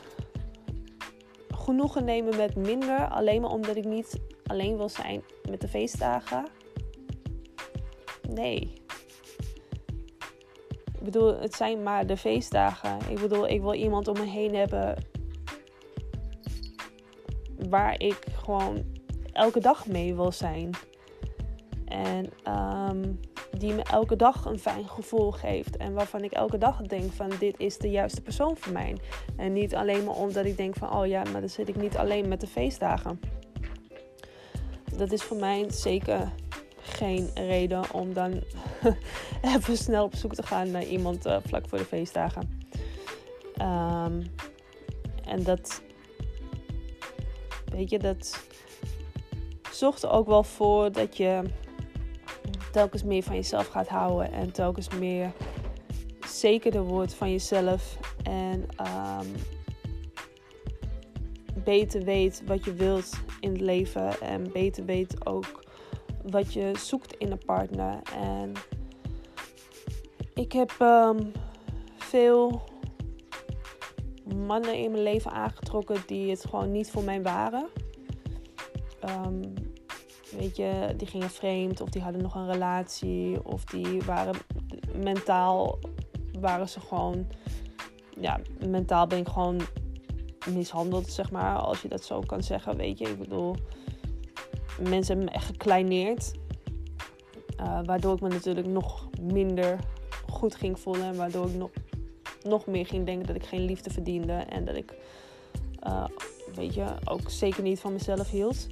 genoegen 1.55 2.03
nemen 2.03 2.37
met 2.37 2.55
minder, 2.55 3.07
alleen 3.07 3.41
maar 3.41 3.51
omdat 3.51 3.75
ik 3.75 3.85
niet 3.85 4.19
alleen 4.45 4.77
wil 4.77 4.89
zijn 4.89 5.23
met 5.49 5.61
de 5.61 5.67
feestdagen? 5.67 6.47
Nee. 8.29 8.80
Ik 11.01 11.07
bedoel, 11.07 11.39
het 11.39 11.53
zijn 11.53 11.83
maar 11.83 12.05
de 12.05 12.17
feestdagen. 12.17 12.97
Ik 13.09 13.19
bedoel, 13.19 13.47
ik 13.47 13.61
wil 13.61 13.73
iemand 13.73 14.07
om 14.07 14.17
me 14.17 14.25
heen 14.25 14.55
hebben 14.55 14.95
waar 17.69 17.99
ik 17.99 18.25
gewoon 18.43 18.83
elke 19.31 19.59
dag 19.59 19.87
mee 19.87 20.15
wil 20.15 20.31
zijn. 20.31 20.69
En 21.85 22.29
um, 22.47 23.19
die 23.57 23.73
me 23.73 23.83
elke 23.83 24.15
dag 24.15 24.45
een 24.45 24.59
fijn 24.59 24.87
gevoel 24.87 25.31
geeft. 25.31 25.77
En 25.77 25.93
waarvan 25.93 26.23
ik 26.23 26.31
elke 26.31 26.57
dag 26.57 26.81
denk 26.81 27.11
van 27.11 27.29
dit 27.39 27.59
is 27.59 27.77
de 27.77 27.89
juiste 27.89 28.21
persoon 28.21 28.57
voor 28.57 28.73
mij. 28.73 28.97
En 29.37 29.53
niet 29.53 29.75
alleen 29.75 30.03
maar 30.03 30.15
omdat 30.15 30.45
ik 30.45 30.57
denk 30.57 30.75
van 30.75 30.93
oh 30.95 31.07
ja, 31.07 31.23
maar 31.31 31.41
dan 31.41 31.49
zit 31.49 31.69
ik 31.69 31.75
niet 31.75 31.97
alleen 31.97 32.27
met 32.27 32.41
de 32.41 32.47
feestdagen. 32.47 33.19
Dat 34.97 35.11
is 35.11 35.23
voor 35.23 35.37
mij 35.37 35.65
zeker 35.71 36.31
geen 36.81 37.29
reden 37.33 37.93
om 37.93 38.13
dan 38.13 38.43
even 39.55 39.77
snel 39.77 40.03
op 40.03 40.15
zoek 40.15 40.33
te 40.33 40.43
gaan 40.43 40.71
naar 40.71 40.85
iemand 40.85 41.25
uh, 41.25 41.37
vlak 41.45 41.67
voor 41.67 41.77
de 41.77 41.85
feestdagen. 41.85 42.59
Um, 43.61 44.23
en 45.25 45.43
dat, 45.43 45.81
weet 47.65 47.89
je, 47.89 47.99
dat 47.99 48.43
zorgt 49.71 50.03
er 50.03 50.09
ook 50.09 50.27
wel 50.27 50.43
voor 50.43 50.91
dat 50.91 51.17
je 51.17 51.41
telkens 52.71 53.03
meer 53.03 53.23
van 53.23 53.35
jezelf 53.35 53.67
gaat 53.67 53.87
houden 53.87 54.31
en 54.31 54.51
telkens 54.51 54.89
meer 54.89 55.31
zekerder 56.27 56.83
wordt 56.83 57.13
van 57.13 57.31
jezelf 57.31 57.97
en 58.23 58.65
um, 58.79 59.27
beter 61.63 62.03
weet 62.03 62.43
wat 62.45 62.65
je 62.65 62.73
wilt 62.73 63.19
in 63.39 63.51
het 63.51 63.61
leven 63.61 64.21
en 64.21 64.51
beter 64.51 64.85
weet 64.85 65.25
ook 65.25 65.60
wat 66.29 66.53
je 66.53 66.71
zoekt 66.77 67.13
in 67.13 67.31
een 67.31 67.45
partner. 67.45 67.99
En 68.15 68.53
ik 70.33 70.51
heb 70.51 70.71
um, 70.81 71.31
veel 71.97 72.61
mannen 74.35 74.77
in 74.77 74.91
mijn 74.91 75.03
leven 75.03 75.31
aangetrokken 75.31 75.97
die 76.05 76.29
het 76.29 76.45
gewoon 76.45 76.71
niet 76.71 76.91
voor 76.91 77.03
mij 77.03 77.21
waren. 77.21 77.67
Um, 79.25 79.53
Weet 80.37 80.55
je, 80.55 80.93
die 80.97 81.07
gingen 81.07 81.29
vreemd 81.29 81.81
of 81.81 81.89
die 81.89 82.01
hadden 82.01 82.21
nog 82.21 82.35
een 82.35 82.51
relatie 82.51 83.45
of 83.45 83.65
die 83.65 84.01
waren 84.01 84.35
mentaal, 84.95 85.79
waren 86.39 86.69
ze 86.69 86.79
gewoon, 86.79 87.27
ja, 88.19 88.39
mentaal 88.67 89.07
ben 89.07 89.19
ik 89.19 89.27
gewoon 89.27 89.61
mishandeld, 90.49 91.09
zeg 91.09 91.31
maar, 91.31 91.55
als 91.55 91.81
je 91.81 91.87
dat 91.87 92.03
zo 92.03 92.19
kan 92.19 92.43
zeggen, 92.43 92.77
weet 92.77 92.97
je. 92.97 93.09
Ik 93.09 93.17
bedoel, 93.17 93.55
mensen 94.89 95.15
hebben 95.15 95.25
me 95.25 95.31
echt 95.31 95.45
gekleineerd, 95.45 96.31
uh, 97.59 97.79
waardoor 97.85 98.13
ik 98.13 98.21
me 98.21 98.29
natuurlijk 98.29 98.67
nog 98.67 99.09
minder 99.21 99.79
goed 100.29 100.55
ging 100.55 100.79
voelen 100.79 101.05
en 101.05 101.15
waardoor 101.15 101.47
ik 101.47 101.55
nog, 101.55 101.69
nog 102.43 102.65
meer 102.65 102.85
ging 102.85 103.05
denken 103.05 103.27
dat 103.27 103.35
ik 103.35 103.45
geen 103.45 103.65
liefde 103.65 103.89
verdiende 103.89 104.33
en 104.33 104.65
dat 104.65 104.75
ik, 104.75 104.93
uh, 105.87 106.05
weet 106.55 106.73
je, 106.73 106.85
ook 107.05 107.29
zeker 107.29 107.63
niet 107.63 107.79
van 107.79 107.93
mezelf 107.93 108.29
hield. 108.29 108.67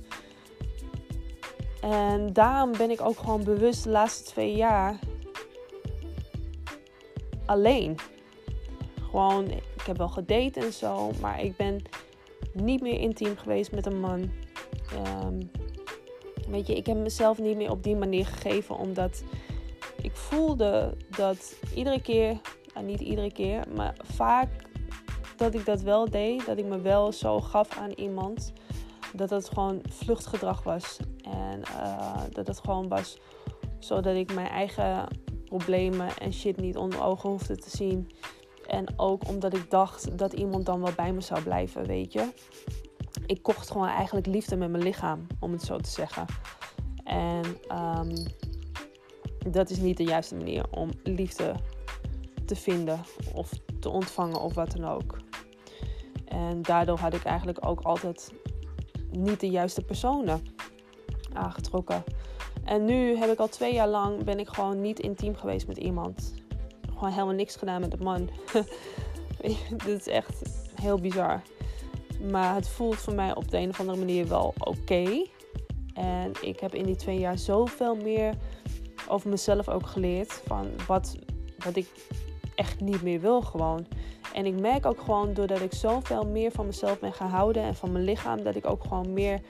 En 1.82 2.34
daarom 2.34 2.72
ben 2.72 2.90
ik 2.90 3.02
ook 3.02 3.18
gewoon 3.18 3.44
bewust 3.44 3.84
de 3.84 3.90
laatste 3.90 4.24
twee 4.24 4.56
jaar 4.56 5.00
alleen. 7.46 7.96
Gewoon, 9.02 9.48
ik 9.50 9.82
heb 9.86 9.98
wel 9.98 10.10
gedate 10.10 10.60
en 10.60 10.74
zo, 10.74 11.12
maar 11.22 11.44
ik 11.44 11.56
ben 11.56 11.82
niet 12.54 12.82
meer 12.82 13.00
intiem 13.00 13.38
geweest 13.38 13.72
met 13.72 13.86
een 13.86 14.00
man. 14.00 14.32
Ehm, 14.94 15.40
weet 16.50 16.68
je, 16.68 16.76
ik 16.76 16.86
heb 16.86 16.98
mezelf 16.98 17.38
niet 17.38 17.56
meer 17.56 17.72
op 17.72 17.84
die 17.84 17.96
manier 17.96 18.26
gegeven, 18.26 18.78
omdat 18.78 19.24
ik 20.02 20.16
voelde 20.16 20.98
dat 21.10 21.56
iedere 21.76 22.02
keer, 22.02 22.38
nou 22.74 22.86
niet 22.86 23.00
iedere 23.00 23.32
keer, 23.32 23.64
maar 23.76 23.96
vaak 24.04 24.50
dat 25.38 25.54
ik 25.54 25.66
dat 25.66 25.82
wel 25.82 26.10
deed, 26.10 26.46
dat 26.46 26.58
ik 26.58 26.66
me 26.66 26.82
wel 26.82 27.12
zo 27.12 27.40
gaf 27.40 27.78
aan 27.78 27.92
iemand, 27.92 28.54
dat 29.14 29.30
het 29.30 29.50
gewoon 29.50 29.82
vluchtgedrag 29.90 30.64
was. 30.64 30.98
En 31.24 31.60
uh, 31.60 32.22
dat 32.32 32.48
het 32.48 32.60
gewoon 32.60 32.88
was 32.88 33.18
zodat 33.80 34.16
ik 34.16 34.34
mijn 34.34 34.48
eigen 34.48 35.08
problemen 35.46 36.18
en 36.18 36.34
shit 36.34 36.58
niet 36.58 36.78
onder 36.78 37.04
ogen 37.04 37.30
hoefde 37.30 37.58
te 37.58 37.70
zien. 37.70 38.12
En 38.68 38.86
ook 38.96 39.28
omdat 39.28 39.56
ik 39.56 39.70
dacht 39.70 40.18
dat 40.18 40.34
iemand 40.34 40.66
dan 40.66 40.82
wel 40.82 40.94
bij 40.96 41.14
me 41.14 41.22
zou 41.22 41.42
blijven, 41.42 41.86
weet 41.86 42.14
je. 42.14 42.30
Ik 43.30 43.44
kocht 43.44 43.72
gewoon 43.72 43.88
eigenlijk 43.88 44.28
liefde 44.28 44.56
met 44.56 44.70
mijn 44.70 44.84
lichaam, 44.84 45.28
om 45.40 45.52
het 45.52 45.62
zo 45.62 45.78
te 45.78 45.90
zeggen. 45.90 46.26
En 47.04 47.46
um, 47.72 48.14
dat 49.52 49.70
is 49.70 49.78
niet 49.78 49.98
de 49.98 50.04
juiste 50.04 50.36
manier 50.36 50.66
om 50.72 50.90
liefde 51.04 51.56
te 52.46 52.56
vinden 52.56 53.00
of 53.34 53.52
te 53.80 53.90
ontvangen 53.90 54.42
of 54.42 54.54
wat 54.54 54.72
dan 54.72 54.86
ook. 54.86 55.18
En 56.26 56.62
daardoor 56.62 57.00
had 57.00 57.14
ik 57.14 57.24
eigenlijk 57.24 57.66
ook 57.66 57.82
altijd 57.82 58.34
niet 59.12 59.40
de 59.40 59.50
juiste 59.50 59.82
personen 59.82 60.42
aangetrokken. 61.34 62.04
En 62.64 62.86
nu 62.86 63.18
heb 63.18 63.32
ik 63.32 63.40
al 63.40 63.48
twee 63.48 63.74
jaar 63.74 63.90
lang 63.90 64.24
ben 64.24 64.40
ik 64.40 64.48
gewoon 64.48 64.82
niet 64.82 65.00
intiem 65.00 65.36
geweest 65.36 65.68
met 65.68 65.78
iemand. 65.78 66.34
Gewoon 66.94 67.12
helemaal 67.12 67.34
niks 67.34 67.56
gedaan 67.56 67.82
met 67.82 67.94
een 67.94 68.04
man. 68.04 68.30
Dit 69.86 70.00
is 70.00 70.08
echt 70.08 70.42
heel 70.82 71.00
bizar. 71.00 71.42
Maar 72.32 72.56
het 72.56 72.70
voelt 72.70 72.96
voor 72.96 73.14
mij 73.14 73.36
op 73.36 73.52
de 73.52 73.58
een 73.58 73.70
of 73.70 73.80
andere 73.80 73.98
manier 73.98 74.28
wel 74.28 74.54
oké. 74.58 75.26
En 75.94 76.32
ik 76.42 76.60
heb 76.60 76.76
in 76.76 76.86
die 76.86 76.96
twee 76.96 77.20
jaar 77.20 77.38
zoveel 77.38 77.96
meer 77.96 78.34
over 79.08 79.30
mezelf 79.30 79.70
ook 79.70 79.88
geleerd. 79.88 80.34
Van 80.46 80.68
wat, 80.88 81.16
wat 81.58 81.76
ik 81.76 81.90
echt 82.56 82.80
niet 82.80 83.02
meer 83.02 83.20
wil 83.20 83.42
gewoon. 83.42 83.88
En 84.34 84.46
ik 84.46 84.60
merk 84.60 84.86
ook 84.86 85.02
gewoon 85.02 85.34
doordat 85.34 85.62
ik 85.62 85.74
zoveel 85.74 86.26
meer 86.26 86.52
van 86.52 86.66
mezelf 86.66 87.00
ben 87.00 87.14
gaan 87.14 87.30
houden 87.30 87.64
en 87.64 87.76
van 87.76 87.92
mijn 87.92 88.04
lichaam, 88.04 88.44
dat 88.44 88.56
ik 88.56 88.66
ook 88.66 88.82
gewoon 88.84 89.14
meer 89.14 89.42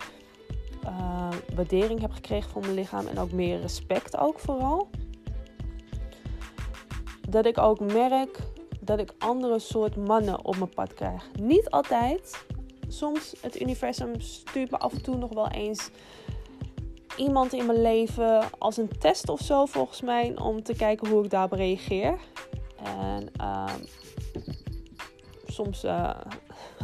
uh, 0.84 1.30
waardering 1.56 2.02
heb 2.02 2.12
gekregen 2.12 2.52
voor 2.52 2.62
mijn 2.62 2.74
lichaam 2.74 3.08
en 3.08 3.20
ook 3.20 3.32
meer 3.32 3.60
respect 3.60 4.18
ook 4.18 4.40
vooral. 4.40 4.90
Dat 7.30 7.46
ik 7.46 7.58
ook 7.58 7.80
merk 7.80 8.40
dat 8.80 9.00
ik 9.00 9.14
andere 9.18 9.60
soort 9.60 9.96
mannen 9.96 10.46
op 10.46 10.58
mijn 10.58 10.74
pad 10.74 10.94
krijg. 10.94 11.30
Niet 11.40 11.70
altijd. 11.70 12.46
Soms 12.90 13.36
het 13.42 13.62
universum 13.62 14.20
stuurt 14.20 14.72
me 14.72 14.78
af 14.78 14.94
en 14.94 15.02
toe 15.02 15.16
nog 15.16 15.34
wel 15.34 15.48
eens 15.48 15.90
iemand 17.18 17.54
in 17.54 17.66
mijn 17.66 17.82
leven 17.82 18.44
als 18.58 18.78
een 18.78 18.98
test 19.00 19.30
of 19.30 19.40
zo 19.40 19.66
volgens 19.66 20.02
mij 20.02 20.38
om 20.38 20.64
te 20.64 20.74
kijken 20.74 21.10
hoe 21.10 21.24
ik 21.24 21.30
daarop 21.30 21.52
reageer. 21.52 22.20
En 22.84 23.32
uh, 23.42 23.74
soms 25.48 25.84
uh, 25.84 26.16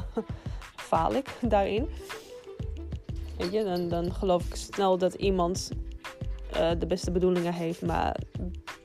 faal 0.90 1.14
ik 1.14 1.38
daarin. 1.42 1.90
Weet 3.38 3.52
je, 3.52 3.64
dan, 3.64 3.88
dan 3.88 4.14
geloof 4.14 4.46
ik 4.46 4.56
snel 4.56 4.98
dat 4.98 5.14
iemand 5.14 5.72
uh, 6.56 6.72
de 6.80 6.86
beste 6.88 7.12
bedoelingen 7.12 7.54
heeft, 7.54 7.82
maar 7.82 8.18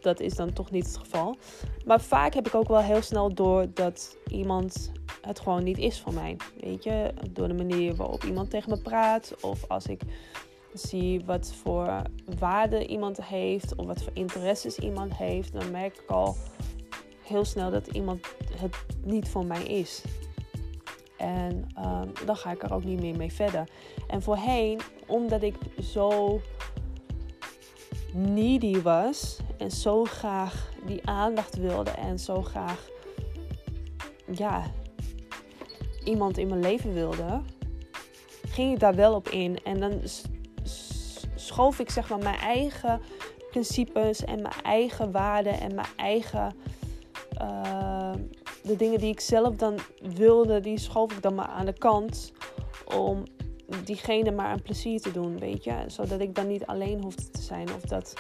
dat 0.01 0.21
is 0.21 0.35
dan 0.35 0.53
toch 0.53 0.71
niet 0.71 0.87
het 0.87 0.97
geval. 0.97 1.37
Maar 1.85 2.01
vaak 2.01 2.35
heb 2.35 2.47
ik 2.47 2.55
ook 2.55 2.69
wel 2.69 2.83
heel 2.83 3.03
snel 3.03 3.35
door 3.35 3.67
dat 3.75 4.17
iemand 4.27 4.93
het 5.21 5.41
gewoon 5.41 5.65
niet 5.65 5.79
is 5.79 6.01
voor 6.01 6.15
mij. 6.15 6.37
Weet 6.61 6.85
je, 6.85 7.13
door 7.31 7.49
de 7.49 7.55
manier 7.55 7.95
waarop 7.95 8.25
iemand 8.25 8.51
tegen 8.51 8.71
me 8.71 8.79
praat, 8.79 9.35
of 9.41 9.65
als 9.69 9.87
ik 9.87 10.01
zie 10.73 11.25
wat 11.25 11.53
voor 11.63 12.03
waarde 12.39 12.87
iemand 12.87 13.25
heeft, 13.25 13.75
of 13.75 13.87
wat 13.87 14.03
voor 14.03 14.13
interesses 14.15 14.79
iemand 14.79 15.17
heeft, 15.17 15.53
dan 15.53 15.71
merk 15.71 15.99
ik 15.99 16.11
al 16.11 16.37
heel 17.23 17.45
snel 17.45 17.71
dat 17.71 17.87
iemand 17.87 18.27
het 18.57 18.77
niet 19.05 19.29
voor 19.29 19.47
mij 19.47 19.63
is. 19.63 20.03
En 21.17 21.67
um, 21.79 22.13
dan 22.27 22.37
ga 22.37 22.51
ik 22.51 22.63
er 22.63 22.73
ook 22.73 22.85
niet 22.85 23.01
meer 23.01 23.17
mee 23.17 23.33
verder. 23.33 23.69
En 24.07 24.23
voorheen, 24.23 24.81
omdat 25.07 25.43
ik 25.43 25.55
zo 25.83 26.41
needy 28.13 28.81
was 28.81 29.39
en 29.59 29.71
zo 29.71 30.05
graag 30.05 30.71
die 30.87 31.07
aandacht 31.07 31.57
wilde 31.57 31.91
en 31.91 32.19
zo 32.19 32.43
graag 32.43 32.89
ja, 34.33 34.71
iemand 36.11 36.39
in 36.39 36.49
mijn 36.49 36.61
leven 36.61 36.93
wilde, 36.93 37.41
ging 38.49 38.73
ik 38.73 38.81
daar 38.81 38.95
wel 38.95 39.15
op 39.15 39.29
in. 39.29 39.59
En 39.65 39.81
dan 39.81 39.93
schoof 41.35 41.79
ik 41.79 41.91
zeg 41.91 42.09
maar 42.09 42.19
mijn 42.19 42.39
eigen 42.39 43.01
principes 43.51 44.25
en 44.25 44.43
mijn 44.43 44.63
eigen 44.63 45.11
waarden 45.11 45.61
en 45.61 45.75
mijn 45.75 45.89
eigen 45.97 46.55
uh, 47.43 48.13
de 48.63 48.77
dingen 48.77 48.99
die 48.99 49.13
ik 49.13 49.21
zelf 49.21 49.55
dan 49.57 49.79
wilde, 50.15 50.61
die 50.61 50.79
schoof 50.79 51.13
ik 51.13 51.23
dan 51.23 51.35
maar 51.35 51.47
aan 51.47 51.67
de 51.67 51.79
kant. 51.79 52.33
Om 52.95 53.23
diegene 53.85 54.31
maar 54.31 54.53
een 54.53 54.63
plezier 54.63 55.01
te 55.01 55.13
doen, 55.13 55.39
weet 55.39 55.65
je. 55.65 55.85
Zodat 55.87 56.21
ik 56.21 56.35
dan 56.35 56.47
niet 56.47 56.67
alleen 56.67 57.03
hoefde 57.03 57.31
te 57.31 57.43
zijn. 57.43 57.75
Of 57.75 57.81
dat, 57.81 58.15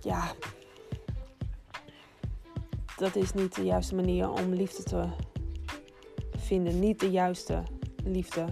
ja, 0.00 0.32
dat 2.96 3.16
is 3.16 3.32
niet 3.32 3.54
de 3.54 3.64
juiste 3.64 3.94
manier 3.94 4.30
om 4.30 4.52
liefde 4.52 4.82
te 4.82 5.04
vinden. 6.52 6.78
Niet 6.78 7.00
de 7.00 7.10
juiste 7.10 7.62
liefde. 8.04 8.46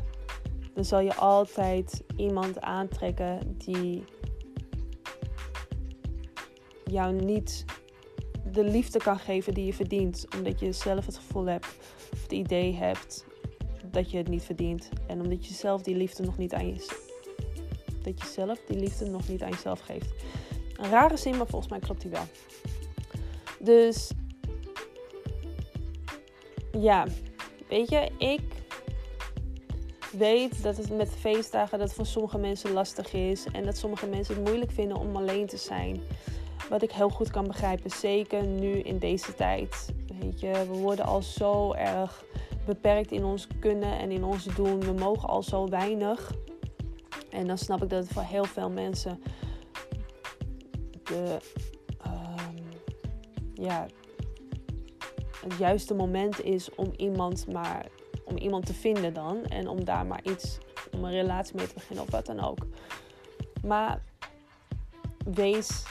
Dan 0.75 0.85
zal 0.85 1.01
je 1.01 1.15
altijd 1.15 2.03
iemand 2.17 2.61
aantrekken 2.61 3.55
die 3.59 4.05
jou 6.85 7.13
niet 7.13 7.65
de 8.53 8.65
liefde 8.65 8.99
kan 8.99 9.19
geven 9.19 9.55
die 9.55 9.67
je 9.67 9.75
verdient. 9.75 10.27
Omdat 10.37 10.61
je 10.61 10.73
zelf 10.73 11.07
het 11.07 11.17
gevoel 11.17 11.47
hebt, 11.47 11.67
of 12.13 12.23
het 12.23 12.33
idee 12.33 12.75
hebt 12.75 13.25
dat 13.91 14.11
je 14.11 14.17
het 14.17 14.29
niet 14.29 14.43
verdient. 14.43 14.89
En 15.07 15.21
omdat 15.21 15.47
je 15.47 15.55
zelf 15.55 15.83
die 15.83 15.97
liefde 15.97 16.23
nog 16.23 16.39
niet 16.39 16.55
aan 16.55 16.67
je, 16.67 16.87
dat 18.03 18.21
je 18.21 18.27
zelf 18.27 18.59
die 18.67 18.79
liefde 18.79 19.11
nog 19.11 19.29
niet 19.29 19.43
aan 19.43 19.51
jezelf 19.51 19.81
geeft. 19.81 20.13
Een 20.77 20.91
rare 20.91 21.17
zin, 21.17 21.37
maar 21.37 21.47
volgens 21.47 21.71
mij 21.71 21.81
klopt 21.81 22.01
die 22.01 22.11
wel. 22.11 22.27
Dus 23.59 24.11
ja, 26.73 27.07
weet 27.71 27.91
je, 27.91 28.11
ik 28.19 28.43
weet 30.13 30.63
dat 30.63 30.77
het 30.77 30.97
met 30.97 31.11
feestdagen 31.11 31.79
dat 31.79 31.95
voor 31.95 32.07
sommige 32.07 32.39
mensen 32.39 32.73
lastig 32.73 33.13
is 33.13 33.47
en 33.53 33.65
dat 33.65 33.77
sommige 33.77 34.07
mensen 34.07 34.35
het 34.35 34.45
moeilijk 34.45 34.71
vinden 34.71 34.97
om 34.97 35.17
alleen 35.17 35.47
te 35.47 35.57
zijn. 35.57 36.01
Wat 36.69 36.83
ik 36.83 36.93
heel 36.93 37.09
goed 37.09 37.31
kan 37.31 37.47
begrijpen, 37.47 37.91
zeker 37.91 38.43
nu 38.43 38.73
in 38.73 38.99
deze 38.99 39.35
tijd. 39.35 39.93
Weet 40.21 40.41
je, 40.41 40.51
we 40.51 40.79
worden 40.79 41.05
al 41.05 41.23
zo 41.23 41.73
erg 41.73 42.25
beperkt 42.67 43.13
in 43.13 43.25
ons 43.25 43.47
kunnen 43.61 43.99
en 43.99 44.11
in 44.11 44.25
ons 44.25 44.45
doen. 44.45 44.81
We 44.81 44.93
mogen 44.93 45.29
al 45.29 45.43
zo 45.43 45.69
weinig. 45.69 46.33
En 47.31 47.47
dan 47.47 47.59
snap 47.59 47.83
ik 47.83 47.91
dat 47.91 48.03
het 48.03 48.13
voor 48.13 48.23
heel 48.23 48.45
veel 48.45 48.71
mensen 48.71 49.23
de, 51.03 51.39
um, 52.07 52.57
ja, 53.55 53.87
het 55.41 55.59
juiste 55.59 55.95
moment 55.95 56.45
is 56.45 56.75
om 56.75 56.93
iemand 56.97 57.47
maar 57.53 57.87
om 58.25 58.37
iemand 58.37 58.67
te 58.67 58.75
vinden 58.75 59.15
dan 59.15 59.45
en 59.45 59.69
om 59.69 59.85
daar 59.85 60.07
maar 60.07 60.23
iets 60.23 60.59
om 60.93 61.05
een 61.05 61.11
relatie 61.11 61.57
mee 61.57 61.67
te 61.67 61.75
beginnen 61.75 62.05
of 62.05 62.11
wat 62.11 62.27
dan 62.27 62.41
ook. 62.41 62.67
Maar 63.65 64.03
wees 65.25 65.85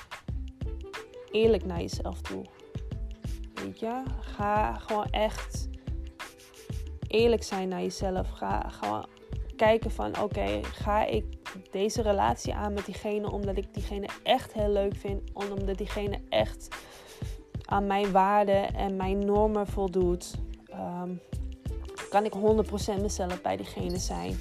eerlijk 1.31 1.65
naar 1.65 1.79
jezelf 1.79 2.21
toe. 2.21 2.45
Weet 3.53 3.79
je? 3.79 4.03
Ga 4.19 4.73
gewoon 4.73 5.09
echt 5.09 5.69
eerlijk 7.07 7.43
zijn 7.43 7.67
naar 7.67 7.81
jezelf. 7.81 8.29
Ga 8.29 8.69
gewoon 8.69 9.05
kijken 9.55 9.91
van 9.91 10.21
oké, 10.21 10.59
ga 10.63 11.05
ik 11.05 11.25
deze 11.71 12.01
relatie 12.01 12.53
aan 12.53 12.73
met 12.73 12.85
diegene 12.85 13.31
omdat 13.31 13.57
ik 13.57 13.73
diegene 13.73 14.07
echt 14.23 14.53
heel 14.53 14.69
leuk 14.69 14.95
vind. 14.95 15.33
Omdat 15.33 15.77
diegene 15.77 16.19
echt 16.29 16.67
aan 17.69 17.87
mijn 17.87 18.11
waarden 18.11 18.73
en 18.75 18.95
mijn 18.95 19.25
normen 19.25 19.67
voldoet. 19.67 20.33
Um, 20.71 21.21
kan 22.09 22.25
ik 22.25 22.33
100% 22.97 23.01
mezelf 23.01 23.41
bij 23.41 23.57
diegene 23.57 23.97
zijn? 23.97 24.39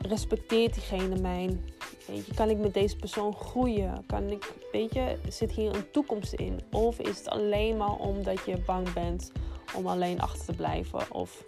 Respecteert 0.00 0.74
diegene 0.74 1.20
mijn 1.20 1.64
Weet 2.06 2.26
je, 2.26 2.34
kan 2.34 2.50
ik 2.50 2.58
met 2.58 2.74
deze 2.74 2.96
persoon 2.96 3.34
groeien? 3.34 4.04
Kan 4.06 4.30
ik, 4.30 4.54
weet 4.72 4.94
je, 4.94 5.18
zit 5.28 5.52
hier 5.52 5.74
een 5.76 5.90
toekomst 5.90 6.32
in? 6.32 6.60
Of 6.72 6.98
is 6.98 7.18
het 7.18 7.28
alleen 7.28 7.76
maar 7.76 7.96
omdat 7.96 8.44
je 8.44 8.58
bang 8.66 8.92
bent 8.92 9.32
om 9.74 9.86
alleen 9.86 10.20
achter 10.20 10.44
te 10.44 10.52
blijven? 10.52 11.12
Of 11.12 11.44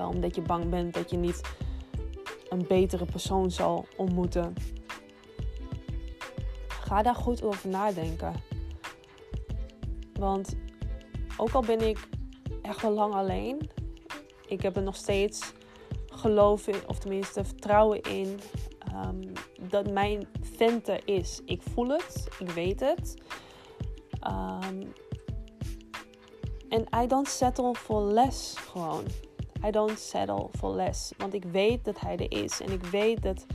uh, 0.00 0.08
omdat 0.08 0.34
je 0.34 0.42
bang 0.42 0.68
bent 0.70 0.94
dat 0.94 1.10
je 1.10 1.16
niet 1.16 1.40
een 2.48 2.64
betere 2.68 3.04
persoon 3.04 3.50
zal 3.50 3.86
ontmoeten? 3.96 4.54
Ga 6.68 7.02
daar 7.02 7.14
goed 7.14 7.42
over 7.42 7.68
nadenken. 7.68 8.32
Want 10.18 10.56
ook 11.36 11.52
al 11.52 11.62
ben 11.62 11.80
ik 11.80 12.08
echt 12.62 12.82
wel 12.82 12.92
lang 12.92 13.14
alleen, 13.14 13.70
ik 14.46 14.62
heb 14.62 14.76
er 14.76 14.82
nog 14.82 14.96
steeds 14.96 15.52
geloof 16.06 16.66
in, 16.66 16.80
of 16.86 16.98
tenminste 16.98 17.44
vertrouwen 17.44 18.00
in, 18.00 18.40
ehm, 18.78 19.22
dat 19.70 19.90
mijn 19.90 20.28
vent 20.40 20.88
er 20.88 21.00
is. 21.04 21.40
Ik 21.44 21.62
voel 21.62 21.88
het, 21.88 22.28
ik 22.38 22.50
weet 22.50 22.80
het. 22.80 23.14
Um, 24.26 24.92
en 26.68 26.86
I 27.02 27.06
don't 27.06 27.28
settle 27.28 27.74
for 27.74 28.02
less 28.02 28.56
gewoon. 28.56 29.04
I 29.66 29.70
don't 29.70 29.98
settle 29.98 30.48
for 30.56 30.74
less. 30.74 31.12
Want 31.16 31.34
ik 31.34 31.44
weet 31.44 31.84
dat 31.84 32.00
hij 32.00 32.16
er 32.16 32.42
is. 32.42 32.60
En 32.60 32.72
ik 32.72 32.84
weet 32.84 33.22
dat, 33.22 33.46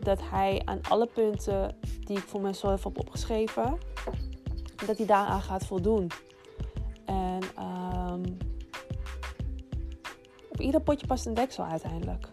dat 0.00 0.20
hij 0.22 0.62
aan 0.64 0.80
alle 0.88 1.06
punten 1.06 1.76
die 2.00 2.16
ik 2.16 2.24
voor 2.26 2.40
mezelf 2.40 2.84
heb 2.84 2.98
opgeschreven, 2.98 3.78
dat 4.86 4.96
hij 4.96 5.06
daaraan 5.06 5.42
gaat 5.42 5.66
voldoen. 5.66 6.10
En 7.04 7.40
um, 7.58 8.36
op 10.48 10.60
ieder 10.60 10.80
potje 10.80 11.06
past 11.06 11.26
een 11.26 11.34
deksel 11.34 11.64
uiteindelijk. 11.64 12.28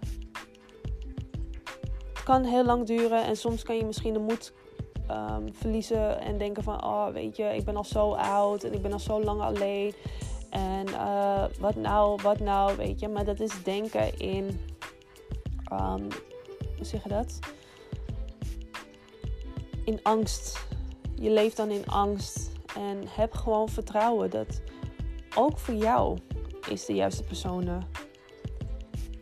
Het 2.14 2.24
kan 2.24 2.44
heel 2.44 2.66
lang 2.66 2.86
duren 2.86 3.24
en 3.24 3.38
soms 3.38 3.64
kan 3.64 3.78
je 3.78 3.86
misschien 3.86 4.14
de 4.14 4.20
moed 4.20 4.54
um, 5.12 5.56
verliezen 5.56 6.20
en 6.20 6.38
denken 6.38 6.64
van, 6.64 6.84
oh 6.84 7.08
weet 7.08 7.36
je, 7.36 7.44
ik 7.44 7.66
ben 7.66 7.76
al 7.76 7.84
zo 7.84 8.14
oud 8.14 8.64
en 8.64 8.74
ik 8.74 8.82
ben 8.82 8.94
al 8.94 9.00
zo 9.00 9.24
lang 9.24 9.42
alleen. 9.42 9.94
En 10.50 10.88
uh, 10.88 11.44
wat 11.60 11.76
nou, 11.76 12.22
wat 12.22 12.40
nou, 12.40 12.78
weet 12.78 13.00
je. 13.00 13.08
Maar 13.08 13.26
dat 13.26 13.40
is 13.40 13.64
denken 13.64 14.20
in, 14.20 14.60
um, 15.72 16.08
hoe 16.78 16.86
zeg 16.86 17.04
je 17.04 17.10
dat? 17.10 17.40
In 19.86 20.00
angst. 20.04 20.68
Je 21.16 21.30
leeft 21.30 21.58
dan 21.58 21.70
in 21.70 21.86
angst. 21.86 22.52
En 22.76 23.04
heb 23.08 23.34
gewoon 23.34 23.70
vertrouwen 23.70 24.30
dat 24.30 24.62
ook 25.36 25.58
voor 25.58 25.74
jou 25.74 26.18
is 26.70 26.86
de 26.86 26.94
juiste 26.94 27.24
persoon 27.24 27.84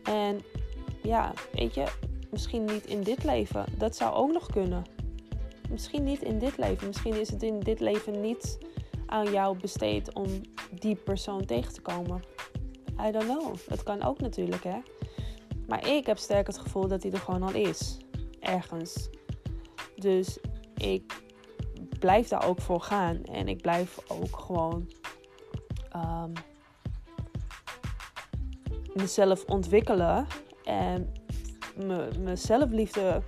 En 0.02 0.40
ja, 1.02 1.32
weet 1.52 1.74
je, 1.74 1.84
misschien 2.30 2.64
niet 2.64 2.86
in 2.86 3.02
dit 3.02 3.24
leven. 3.24 3.64
Dat 3.78 3.96
zou 3.96 4.14
ook 4.14 4.32
nog 4.32 4.46
kunnen. 4.46 4.84
Misschien 5.70 6.04
niet 6.04 6.22
in 6.22 6.38
dit 6.38 6.56
leven. 6.56 6.86
Misschien 6.86 7.20
is 7.20 7.30
het 7.30 7.42
in 7.42 7.60
dit 7.60 7.80
leven 7.80 8.20
niet 8.20 8.58
aan 9.06 9.32
jou 9.32 9.58
besteed 9.58 10.14
om 10.14 10.26
die 10.70 10.94
persoon 10.94 11.44
tegen 11.44 11.72
te 11.72 11.80
komen. 11.80 12.22
I 13.06 13.10
don't 13.10 13.38
know. 13.38 13.56
Dat 13.68 13.82
kan 13.82 14.02
ook 14.02 14.20
natuurlijk, 14.20 14.64
hè. 14.64 14.78
Maar 15.66 15.88
ik 15.88 16.06
heb 16.06 16.18
sterk 16.18 16.46
het 16.46 16.58
gevoel 16.58 16.88
dat 16.88 17.02
hij 17.02 17.12
er 17.12 17.18
gewoon 17.18 17.42
al 17.42 17.54
is. 17.54 17.96
Ergens. 18.40 19.08
Dus 19.96 20.38
ik 20.76 21.23
blijf 22.04 22.28
daar 22.28 22.46
ook 22.48 22.60
voor 22.60 22.80
gaan. 22.80 23.22
En 23.24 23.48
ik 23.48 23.60
blijf 23.62 23.98
ook 24.08 24.36
gewoon 24.36 24.90
um, 25.96 26.32
mezelf 28.94 29.44
ontwikkelen. 29.44 30.26
En 30.64 31.12
me, 31.76 32.36
zelfliefde 32.36 33.22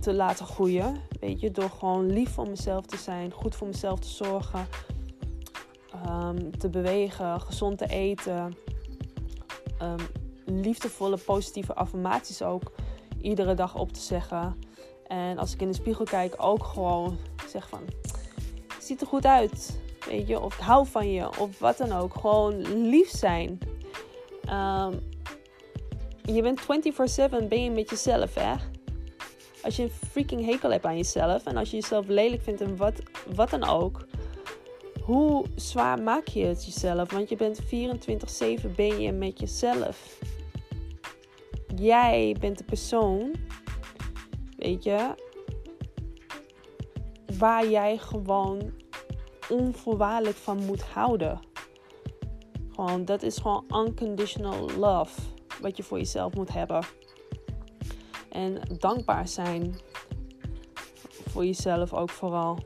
te 0.00 0.14
laten 0.14 0.46
groeien. 0.46 0.96
Weet 1.20 1.40
je, 1.40 1.50
door 1.50 1.70
gewoon 1.70 2.12
lief 2.12 2.30
voor 2.30 2.48
mezelf 2.48 2.86
te 2.86 2.96
zijn, 2.96 3.32
goed 3.32 3.56
voor 3.56 3.66
mezelf 3.66 3.98
te 3.98 4.08
zorgen, 4.08 4.66
um, 6.06 6.58
te 6.58 6.68
bewegen, 6.68 7.40
gezond 7.40 7.78
te 7.78 7.86
eten. 7.86 8.56
Um, 9.82 10.06
liefdevolle, 10.44 11.16
positieve 11.16 11.74
affirmaties 11.74 12.42
ook 12.42 12.72
iedere 13.20 13.54
dag 13.54 13.74
op 13.74 13.92
te 13.92 14.00
zeggen. 14.00 14.58
En 15.06 15.38
als 15.38 15.54
ik 15.54 15.60
in 15.60 15.68
de 15.68 15.74
spiegel 15.74 16.04
kijk, 16.04 16.34
ook 16.36 16.64
gewoon 16.64 17.18
zeg 17.48 17.68
van: 17.68 17.80
ziet 18.78 19.00
er 19.00 19.06
goed 19.06 19.26
uit. 19.26 19.80
Weet 20.06 20.26
je, 20.26 20.40
of 20.40 20.54
ik 20.54 20.60
hou 20.60 20.86
van 20.86 21.12
je, 21.12 21.38
of 21.38 21.58
wat 21.58 21.76
dan 21.76 21.92
ook. 21.92 22.14
Gewoon 22.14 22.88
lief 22.88 23.08
zijn. 23.08 23.58
Um, 24.50 25.00
je 26.34 26.42
bent 26.42 26.62
24-7 26.62 27.48
ben 27.48 27.64
je 27.64 27.70
met 27.70 27.90
jezelf, 27.90 28.34
hè? 28.34 28.54
Als 29.62 29.76
je 29.76 29.82
een 29.82 29.90
freaking 30.10 30.44
hekel 30.44 30.70
hebt 30.70 30.84
aan 30.84 30.96
jezelf 30.96 31.44
en 31.44 31.56
als 31.56 31.70
je 31.70 31.76
jezelf 31.76 32.06
lelijk 32.06 32.42
vindt 32.42 32.60
en 32.60 32.76
wat, 32.76 33.02
wat 33.34 33.50
dan 33.50 33.64
ook, 33.64 34.06
hoe 35.02 35.44
zwaar 35.54 36.02
maak 36.02 36.26
je 36.26 36.44
het 36.44 36.64
jezelf? 36.64 37.12
Want 37.12 37.28
je 37.28 37.36
bent 37.36 37.60
24-7 37.62 38.74
ben 38.76 39.00
je 39.00 39.12
met 39.12 39.40
jezelf. 39.40 40.18
Jij 41.76 42.36
bent 42.40 42.58
de 42.58 42.64
persoon, 42.64 43.34
weet 44.56 44.84
je, 44.84 45.14
waar 47.38 47.68
jij 47.68 47.98
gewoon 47.98 48.72
onvoorwaardelijk 49.48 50.36
van 50.36 50.64
moet 50.64 50.82
houden. 50.82 51.40
Gewoon, 52.74 53.04
dat 53.04 53.22
is 53.22 53.36
gewoon 53.38 53.64
unconditional 53.68 54.70
love 54.78 55.20
wat 55.60 55.76
je 55.76 55.82
voor 55.82 55.98
jezelf 55.98 56.34
moet 56.34 56.52
hebben. 56.52 56.84
En 58.28 58.60
dankbaar 58.78 59.28
zijn 59.28 59.78
voor 61.28 61.44
jezelf 61.44 61.92
ook 61.92 62.10
vooral. 62.10 62.58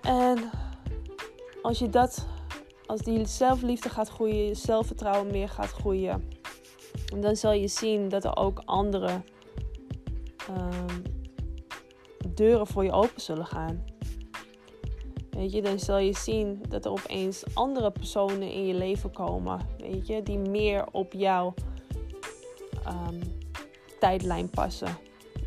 En 0.00 0.50
als 1.62 1.78
je 1.78 1.90
dat, 1.90 2.26
als 2.86 3.00
die 3.00 3.26
zelfliefde 3.26 3.88
gaat 3.88 4.08
groeien, 4.08 4.44
je 4.44 4.54
zelfvertrouwen 4.54 5.30
meer 5.30 5.48
gaat 5.48 5.70
groeien, 5.70 6.28
dan 7.20 7.36
zal 7.36 7.52
je 7.52 7.68
zien 7.68 8.08
dat 8.08 8.24
er 8.24 8.36
ook 8.36 8.62
andere 8.64 9.22
ehm, 10.48 10.93
deuren 12.36 12.66
voor 12.66 12.84
je 12.84 12.92
open 12.92 13.20
zullen 13.20 13.46
gaan. 13.46 13.84
Weet 15.30 15.52
je, 15.52 15.62
dan 15.62 15.78
zal 15.78 15.98
je 15.98 16.14
zien 16.14 16.62
dat 16.68 16.84
er 16.84 16.90
opeens 16.90 17.44
andere 17.54 17.90
personen 17.90 18.52
in 18.52 18.66
je 18.66 18.74
leven 18.74 19.10
komen. 19.10 19.60
Weet 19.78 20.06
je, 20.06 20.22
die 20.22 20.38
meer 20.38 20.84
op 20.92 21.12
jouw 21.12 21.54
um, 22.86 23.20
tijdlijn 24.00 24.50
passen. 24.50 24.96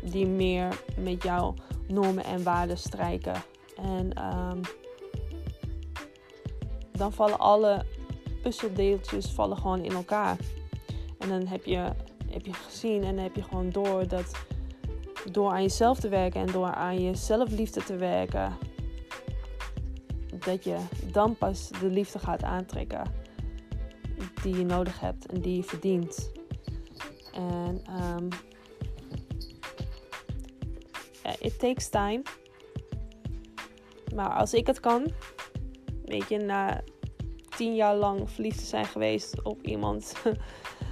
Die 0.02 0.26
meer 0.26 0.82
met 0.98 1.22
jouw 1.22 1.54
normen 1.88 2.24
en 2.24 2.42
waarden 2.42 2.78
strijken. 2.78 3.34
En 3.76 4.24
um, 4.24 4.60
dan 6.92 7.12
vallen 7.12 7.38
alle 7.38 7.84
puzzeldeeltjes 8.42 9.26
vallen 9.26 9.56
gewoon 9.56 9.84
in 9.84 9.92
elkaar. 9.92 10.36
En 11.18 11.28
dan 11.28 11.46
heb 11.46 11.64
je, 11.64 11.92
heb 12.30 12.46
je 12.46 12.52
gezien 12.52 13.04
en 13.04 13.14
dan 13.14 13.24
heb 13.24 13.36
je 13.36 13.42
gewoon 13.42 13.70
door 13.70 14.08
dat 14.08 14.32
door 15.30 15.50
aan 15.50 15.62
jezelf 15.62 16.00
te 16.00 16.08
werken 16.08 16.40
en 16.40 16.52
door 16.52 16.74
aan 16.74 17.00
je 17.00 17.14
zelfliefde 17.14 17.84
te 17.84 17.96
werken, 17.96 18.56
dat 20.38 20.64
je 20.64 20.76
dan 21.12 21.36
pas 21.36 21.68
de 21.80 21.86
liefde 21.86 22.18
gaat 22.18 22.42
aantrekken 22.42 23.02
die 24.42 24.56
je 24.56 24.64
nodig 24.64 25.00
hebt 25.00 25.26
en 25.26 25.40
die 25.40 25.56
je 25.56 25.62
verdient. 25.62 26.30
En 27.32 27.82
um, 28.16 28.28
it 31.40 31.58
takes 31.58 31.88
time. 31.88 32.22
Maar 34.14 34.30
als 34.30 34.54
ik 34.54 34.66
het 34.66 34.80
kan, 34.80 35.06
weet 36.04 36.28
je, 36.28 36.38
na 36.38 36.82
tien 37.56 37.74
jaar 37.74 37.96
lang 37.96 38.30
verliefd 38.30 38.58
te 38.58 38.64
zijn 38.64 38.84
geweest 38.84 39.42
op 39.42 39.62
iemand 39.62 40.12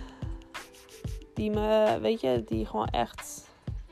die 1.35 1.51
me, 1.51 1.99
weet 2.01 2.21
je, 2.21 2.43
die 2.47 2.67
gewoon 2.67 2.87
echt, 2.87 3.46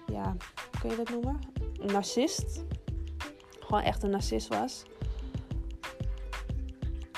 ja, 0.07 0.37
kun 0.81 0.91
je 0.91 0.97
dat 0.97 1.11
noemen? 1.11 1.39
Een 1.81 1.93
narcist. 1.93 2.65
Gewoon 3.61 3.83
echt 3.83 4.03
een 4.03 4.11
narcist 4.11 4.49
was. 4.49 4.83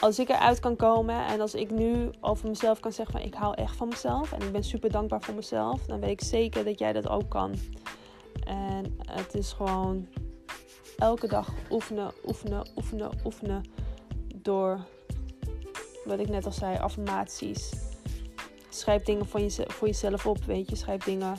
Als 0.00 0.18
ik 0.18 0.28
eruit 0.28 0.60
kan 0.60 0.76
komen 0.76 1.26
en 1.26 1.40
als 1.40 1.54
ik 1.54 1.70
nu 1.70 2.10
over 2.20 2.48
mezelf 2.48 2.80
kan 2.80 2.92
zeggen 2.92 3.18
van 3.18 3.26
ik 3.26 3.34
hou 3.34 3.54
echt 3.54 3.76
van 3.76 3.88
mezelf 3.88 4.32
en 4.32 4.40
ik 4.40 4.52
ben 4.52 4.64
super 4.64 4.90
dankbaar 4.90 5.22
voor 5.22 5.34
mezelf, 5.34 5.86
dan 5.86 6.00
weet 6.00 6.10
ik 6.10 6.20
zeker 6.20 6.64
dat 6.64 6.78
jij 6.78 6.92
dat 6.92 7.08
ook 7.08 7.28
kan. 7.28 7.54
En 8.44 8.98
het 9.10 9.34
is 9.34 9.52
gewoon 9.52 10.08
elke 10.96 11.28
dag 11.28 11.48
oefenen, 11.70 12.12
oefenen, 12.24 12.68
oefenen, 12.76 13.10
oefenen. 13.24 13.62
Door 14.34 14.80
wat 16.04 16.18
ik 16.18 16.28
net 16.28 16.46
al 16.46 16.52
zei, 16.52 16.78
affirmaties. 16.78 17.72
Schrijf 18.68 19.02
dingen 19.02 19.26
van 19.26 19.42
je, 19.42 19.64
voor 19.66 19.88
jezelf 19.88 20.26
op, 20.26 20.44
weet 20.44 20.68
je. 20.68 20.76
Schrijf 20.76 21.04
dingen 21.04 21.36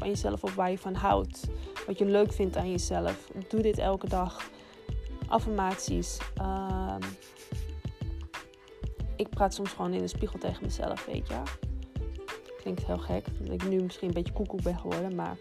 van 0.00 0.08
jezelf 0.08 0.42
op 0.42 0.50
waar 0.50 0.70
je 0.70 0.78
van 0.78 0.94
houdt. 0.94 1.48
Wat 1.86 1.98
je 1.98 2.04
leuk 2.04 2.32
vindt 2.32 2.56
aan 2.56 2.70
jezelf. 2.70 3.30
Doe 3.48 3.62
dit 3.62 3.78
elke 3.78 4.08
dag. 4.08 4.50
Affirmaties. 5.28 6.18
Um, 6.42 7.08
ik 9.16 9.28
praat 9.28 9.54
soms 9.54 9.70
gewoon 9.70 9.92
in 9.92 10.00
de 10.00 10.08
spiegel 10.08 10.38
tegen 10.38 10.62
mezelf, 10.62 11.06
weet 11.06 11.28
je. 11.28 11.42
Klinkt 12.60 12.86
heel 12.86 12.98
gek, 12.98 13.26
dat 13.38 13.52
ik 13.52 13.68
nu 13.68 13.82
misschien 13.82 14.08
een 14.08 14.14
beetje 14.14 14.32
koekoek 14.32 14.62
ben 14.62 14.78
geworden, 14.78 15.14
maar 15.14 15.36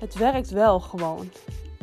het 0.00 0.14
werkt 0.14 0.50
wel 0.50 0.80
gewoon. 0.80 1.30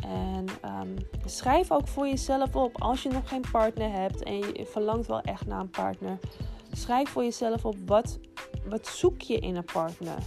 En 0.04 0.46
um, 0.64 0.96
schrijf 1.24 1.70
ook 1.70 1.88
voor 1.88 2.06
jezelf 2.06 2.56
op 2.56 2.82
als 2.82 3.02
je 3.02 3.08
nog 3.08 3.28
geen 3.28 3.44
partner 3.52 3.90
hebt 3.92 4.22
en 4.22 4.36
je 4.36 4.66
verlangt 4.70 5.06
wel 5.06 5.20
echt 5.20 5.46
naar 5.46 5.60
een 5.60 5.70
partner. 5.70 6.18
Schrijf 6.72 7.08
voor 7.08 7.22
jezelf 7.22 7.64
op 7.64 7.76
wat, 7.86 8.18
wat 8.64 8.86
zoek 8.86 9.20
je 9.20 9.38
in 9.38 9.56
een 9.56 9.64
partner? 9.64 10.18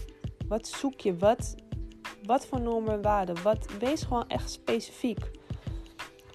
Wat 0.48 0.68
zoek 0.68 1.00
je? 1.00 1.18
Wat, 1.18 1.56
wat 2.24 2.46
voor 2.46 2.62
normen 2.62 2.94
en 2.94 3.02
waarden? 3.02 3.44
Wat, 3.44 3.68
wees 3.80 4.04
gewoon 4.04 4.28
echt 4.28 4.52
specifiek. 4.52 5.32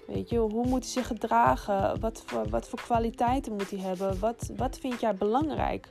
Weet 0.07 0.29
je, 0.29 0.37
hoe 0.37 0.67
moet 0.67 0.83
hij 0.83 0.91
zich 0.91 1.07
gedragen? 1.07 1.99
Wat 1.99 2.23
voor, 2.25 2.49
wat 2.49 2.69
voor 2.69 2.81
kwaliteiten 2.81 3.51
moet 3.51 3.69
hij 3.69 3.79
hebben? 3.79 4.19
Wat, 4.19 4.51
wat 4.55 4.77
vind 4.77 4.99
jij 4.99 5.15
belangrijk? 5.15 5.87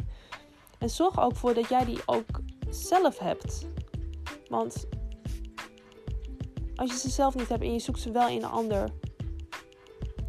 En 0.79 0.91
zorg 0.91 1.21
ook 1.21 1.37
voor 1.37 1.55
dat 1.55 1.68
jij 1.68 1.85
die 1.85 2.01
ook 2.07 2.41
zelf 2.71 3.18
hebt. 3.18 3.66
Want 4.49 4.87
als 6.75 6.91
je 6.91 6.99
ze 6.99 7.11
zelf 7.11 7.35
niet 7.35 7.49
hebt 7.49 7.62
en 7.62 7.73
je 7.73 7.79
zoekt 7.79 8.01
ze 8.01 8.11
wel 8.11 8.29
in 8.29 8.37
een 8.43 8.51
ander, 8.51 8.89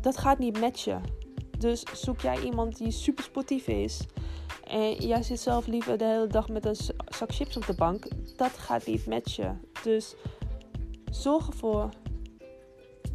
dat 0.01 0.17
gaat 0.17 0.39
niet 0.39 0.59
matchen. 0.59 1.01
Dus 1.57 1.83
zoek 1.93 2.21
jij 2.21 2.41
iemand 2.41 2.77
die 2.77 2.91
super 2.91 3.23
sportief 3.23 3.67
is 3.67 4.05
en 4.71 4.93
jij 4.93 5.23
zit 5.23 5.39
zelf 5.39 5.67
liever 5.67 5.97
de 5.97 6.05
hele 6.05 6.27
dag 6.27 6.49
met 6.49 6.65
een 6.65 6.75
zak 7.07 7.33
chips 7.33 7.57
op 7.57 7.65
de 7.65 7.73
bank, 7.73 8.07
dat 8.37 8.51
gaat 8.51 8.85
niet 8.85 9.05
matchen. 9.05 9.61
Dus 9.83 10.15
zorg 11.09 11.47
ervoor 11.47 11.89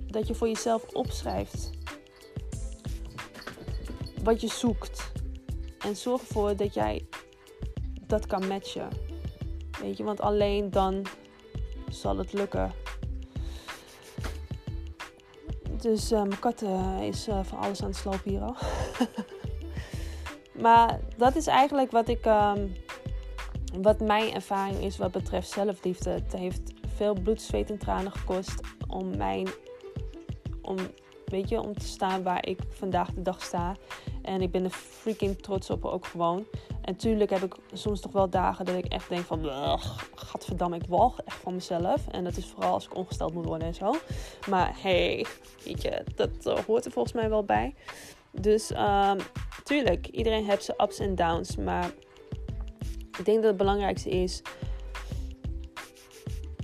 dat 0.07 0.27
je 0.27 0.35
voor 0.35 0.49
jezelf 0.49 0.89
opschrijft 0.93 1.71
wat 4.23 4.41
je 4.41 4.49
zoekt. 4.49 5.13
En 5.79 5.97
zorg 5.97 6.21
ervoor 6.21 6.57
dat 6.57 6.75
jij 6.75 7.07
dat 8.07 8.27
kan 8.27 8.47
matchen. 8.47 8.89
Weet 9.81 9.97
je, 9.97 10.05
want 10.05 10.21
alleen 10.21 10.71
dan 10.71 11.07
zal 11.89 12.19
het 12.19 12.33
lukken. 12.33 12.73
Dus 15.81 16.11
mijn 16.11 16.39
kat 16.39 16.63
uh, 16.63 16.99
is 17.01 17.29
uh, 17.29 17.45
van 17.45 17.59
alles 17.59 17.83
aan 17.83 17.89
het 17.89 17.97
slopen 17.97 18.31
hier 18.31 18.41
al. 18.41 18.57
maar 20.61 21.01
dat 21.17 21.37
is 21.37 21.47
eigenlijk 21.47 21.91
wat 21.91 22.09
ik. 22.09 22.25
Um, 22.25 22.75
wat 23.83 24.01
mijn 24.01 24.35
ervaring 24.35 24.79
is 24.79 24.97
wat 24.97 25.11
betreft 25.11 25.49
zelfliefde. 25.49 26.11
Het 26.11 26.33
heeft 26.33 26.73
veel 26.95 27.15
bloed, 27.15 27.43
zweet 27.43 27.71
en 27.71 27.79
tranen 27.79 28.13
gekost 28.13 28.61
om 28.89 29.17
mijn. 29.17 29.49
Om, 30.63 30.77
weet 31.25 31.49
je, 31.49 31.61
om 31.61 31.79
te 31.79 31.87
staan 31.87 32.23
waar 32.23 32.47
ik 32.47 32.59
vandaag 32.69 33.13
de 33.13 33.23
dag 33.23 33.43
sta. 33.43 33.77
En 34.23 34.43
ik 34.43 34.51
ben 34.51 34.65
er 34.65 34.71
freaking 34.71 35.43
trots 35.43 35.71
op 35.71 35.85
ook 35.85 36.07
gewoon. 36.07 36.47
En 36.83 36.97
tuurlijk 36.97 37.31
heb 37.31 37.43
ik 37.43 37.55
soms 37.73 38.01
toch 38.01 38.13
wel 38.13 38.31
dagen 38.31 38.65
dat 38.65 38.75
ik 38.75 38.87
echt 38.87 39.09
denk 39.09 39.25
van... 39.25 39.45
Gadverdamme, 40.15 40.77
ik 40.77 40.87
walg 40.89 41.21
echt 41.21 41.37
van 41.37 41.55
mezelf. 41.55 42.09
En 42.09 42.25
dat 42.25 42.37
is 42.37 42.47
vooral 42.47 42.73
als 42.73 42.85
ik 42.85 42.97
ongesteld 42.97 43.35
moet 43.35 43.45
worden 43.45 43.69
en 43.69 43.75
zo. 43.75 43.95
Maar 44.49 44.77
hey, 44.83 45.27
weet 45.65 45.83
je, 45.83 46.05
dat 46.15 46.31
uh, 46.47 46.59
hoort 46.59 46.85
er 46.85 46.93
volgens 46.93 47.15
mij 47.15 47.29
wel 47.29 47.45
bij. 47.45 47.75
Dus 48.41 48.71
um, 48.71 49.17
tuurlijk, 49.65 50.07
iedereen 50.07 50.45
heeft 50.45 50.65
zijn 50.65 50.83
ups 50.83 50.99
en 50.99 51.15
downs. 51.15 51.57
Maar 51.57 51.91
ik 53.19 53.25
denk 53.25 53.37
dat 53.37 53.45
het 53.45 53.57
belangrijkste 53.57 54.11
is... 54.11 54.43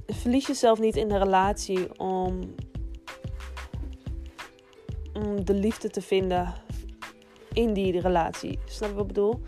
Verlies 0.07 0.47
jezelf 0.47 0.79
niet 0.79 0.97
in 0.97 1.09
de 1.09 1.19
relatie 1.19 1.99
om, 1.99 2.55
om 5.13 5.45
de 5.45 5.55
liefde 5.55 5.91
te 5.91 6.03
vinden 6.03 6.55
in 7.53 7.73
die 7.73 8.01
relatie. 8.01 8.59
Snap 8.67 8.89
je 8.89 8.95
wat 8.95 9.03
ik 9.03 9.09
bedoel? 9.09 9.41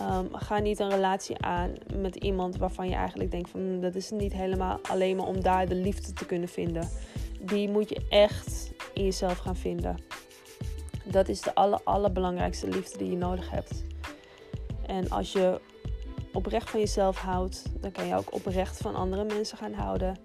Um, 0.00 0.28
ga 0.34 0.58
niet 0.58 0.78
een 0.78 0.90
relatie 0.90 1.38
aan 1.38 1.72
met 1.94 2.16
iemand 2.16 2.56
waarvan 2.56 2.88
je 2.88 2.94
eigenlijk 2.94 3.30
denkt 3.30 3.50
van 3.50 3.80
dat 3.80 3.94
is 3.94 4.10
niet 4.10 4.32
helemaal 4.32 4.78
alleen 4.82 5.16
maar 5.16 5.26
om 5.26 5.40
daar 5.40 5.68
de 5.68 5.74
liefde 5.74 6.12
te 6.12 6.26
kunnen 6.26 6.48
vinden. 6.48 6.88
Die 7.40 7.68
moet 7.68 7.88
je 7.88 8.06
echt 8.08 8.72
in 8.94 9.04
jezelf 9.04 9.38
gaan 9.38 9.56
vinden. 9.56 9.96
Dat 11.10 11.28
is 11.28 11.40
de 11.40 11.54
aller, 11.54 11.80
allerbelangrijkste 11.84 12.68
liefde 12.68 12.98
die 12.98 13.10
je 13.10 13.16
nodig 13.16 13.50
hebt. 13.50 13.84
En 14.86 15.10
als 15.10 15.32
je 15.32 15.60
oprecht 16.32 16.70
van 16.70 16.80
jezelf 16.80 17.18
houdt, 17.18 17.62
dan 17.80 17.92
kan 17.92 18.06
je 18.06 18.16
ook 18.16 18.34
oprecht 18.34 18.76
van 18.76 18.94
andere 18.94 19.24
mensen 19.24 19.58
gaan 19.58 19.72
houden. 19.72 20.16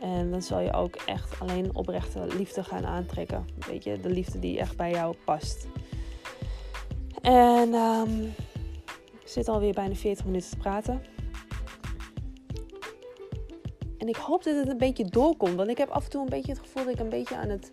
En 0.00 0.30
dan 0.30 0.42
zal 0.42 0.60
je 0.60 0.72
ook 0.72 0.94
echt 0.94 1.40
alleen 1.40 1.74
oprechte 1.74 2.26
liefde 2.36 2.64
gaan 2.64 2.86
aantrekken. 2.86 3.44
Weet 3.68 3.84
je, 3.84 4.00
de 4.00 4.10
liefde 4.10 4.38
die 4.38 4.58
echt 4.58 4.76
bij 4.76 4.90
jou 4.90 5.16
past. 5.24 5.66
En 7.22 7.74
um, 7.74 8.24
ik 9.20 9.28
zit 9.28 9.48
alweer 9.48 9.72
bijna 9.72 9.94
40 9.94 10.24
minuten 10.24 10.50
te 10.50 10.56
praten. 10.56 11.02
En 13.98 14.08
ik 14.08 14.16
hoop 14.16 14.42
dat 14.44 14.56
het 14.56 14.68
een 14.68 14.78
beetje 14.78 15.04
doorkomt. 15.04 15.54
Want 15.54 15.68
ik 15.68 15.78
heb 15.78 15.88
af 15.88 16.04
en 16.04 16.10
toe 16.10 16.22
een 16.22 16.28
beetje 16.28 16.52
het 16.52 16.60
gevoel 16.60 16.84
dat 16.84 16.92
ik 16.92 17.00
een 17.00 17.08
beetje 17.08 17.36
aan 17.36 17.48
het. 17.48 17.72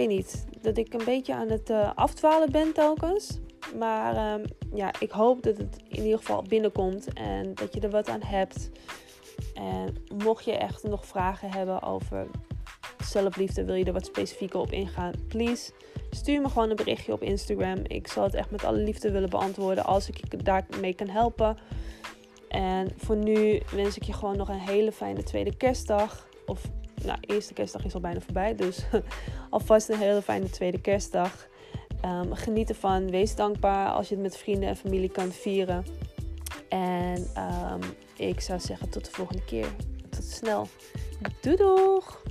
Weet 0.00 0.08
niet. 0.08 0.44
Dat 0.60 0.78
ik 0.78 0.94
een 0.94 1.04
beetje 1.04 1.34
aan 1.34 1.48
het 1.48 1.70
uh, 1.70 1.90
afdwalen 1.94 2.50
ben 2.50 2.72
telkens. 2.72 3.38
Maar 3.78 4.34
um, 4.34 4.44
ja, 4.74 4.92
ik 4.98 5.10
hoop 5.10 5.42
dat 5.42 5.56
het 5.56 5.76
in 5.88 6.02
ieder 6.02 6.18
geval 6.18 6.42
binnenkomt. 6.42 7.12
En 7.12 7.54
dat 7.54 7.74
je 7.74 7.80
er 7.80 7.90
wat 7.90 8.08
aan 8.08 8.22
hebt. 8.22 8.70
En 9.54 9.96
mocht 10.24 10.44
je 10.44 10.56
echt 10.56 10.82
nog 10.82 11.06
vragen 11.06 11.50
hebben 11.50 11.82
over 11.82 12.26
zelfliefde, 13.04 13.64
wil 13.64 13.74
je 13.74 13.84
er 13.84 13.92
wat 13.92 14.06
specifieker 14.06 14.60
op 14.60 14.72
ingaan, 14.72 15.12
please 15.28 15.72
stuur 16.10 16.40
me 16.40 16.48
gewoon 16.48 16.70
een 16.70 16.76
berichtje 16.76 17.12
op 17.12 17.22
Instagram. 17.22 17.78
Ik 17.86 18.08
zal 18.08 18.24
het 18.24 18.34
echt 18.34 18.50
met 18.50 18.64
alle 18.64 18.78
liefde 18.78 19.10
willen 19.10 19.30
beantwoorden 19.30 19.84
als 19.84 20.08
ik 20.08 20.16
je 20.16 20.36
daarmee 20.36 20.94
kan 20.94 21.08
helpen. 21.08 21.56
En 22.48 22.88
voor 22.96 23.16
nu 23.16 23.60
wens 23.74 23.96
ik 23.96 24.02
je 24.02 24.12
gewoon 24.12 24.36
nog 24.36 24.48
een 24.48 24.58
hele 24.58 24.92
fijne 24.92 25.22
tweede 25.22 25.56
kerstdag. 25.56 26.28
Of, 26.46 26.70
nou, 27.04 27.18
eerste 27.20 27.52
kerstdag 27.52 27.84
is 27.84 27.94
al 27.94 28.00
bijna 28.00 28.20
voorbij. 28.20 28.54
Dus 28.54 28.84
alvast 29.50 29.88
een 29.88 29.98
hele 29.98 30.22
fijne 30.22 30.50
tweede 30.50 30.80
kerstdag. 30.80 31.48
Um, 32.04 32.34
geniet 32.34 32.68
ervan. 32.68 33.10
Wees 33.10 33.34
dankbaar 33.34 33.90
als 33.90 34.08
je 34.08 34.14
het 34.14 34.22
met 34.22 34.36
vrienden 34.36 34.68
en 34.68 34.76
familie 34.76 35.10
kan 35.10 35.32
vieren. 35.32 35.84
En 36.68 37.26
um, 37.72 37.80
ik 38.16 38.40
zou 38.40 38.60
zeggen 38.60 38.90
tot 38.90 39.04
de 39.04 39.10
volgende 39.10 39.44
keer. 39.44 39.66
Tot 40.08 40.24
snel. 40.24 40.68
Doei 41.40 41.56
doeg! 41.56 42.22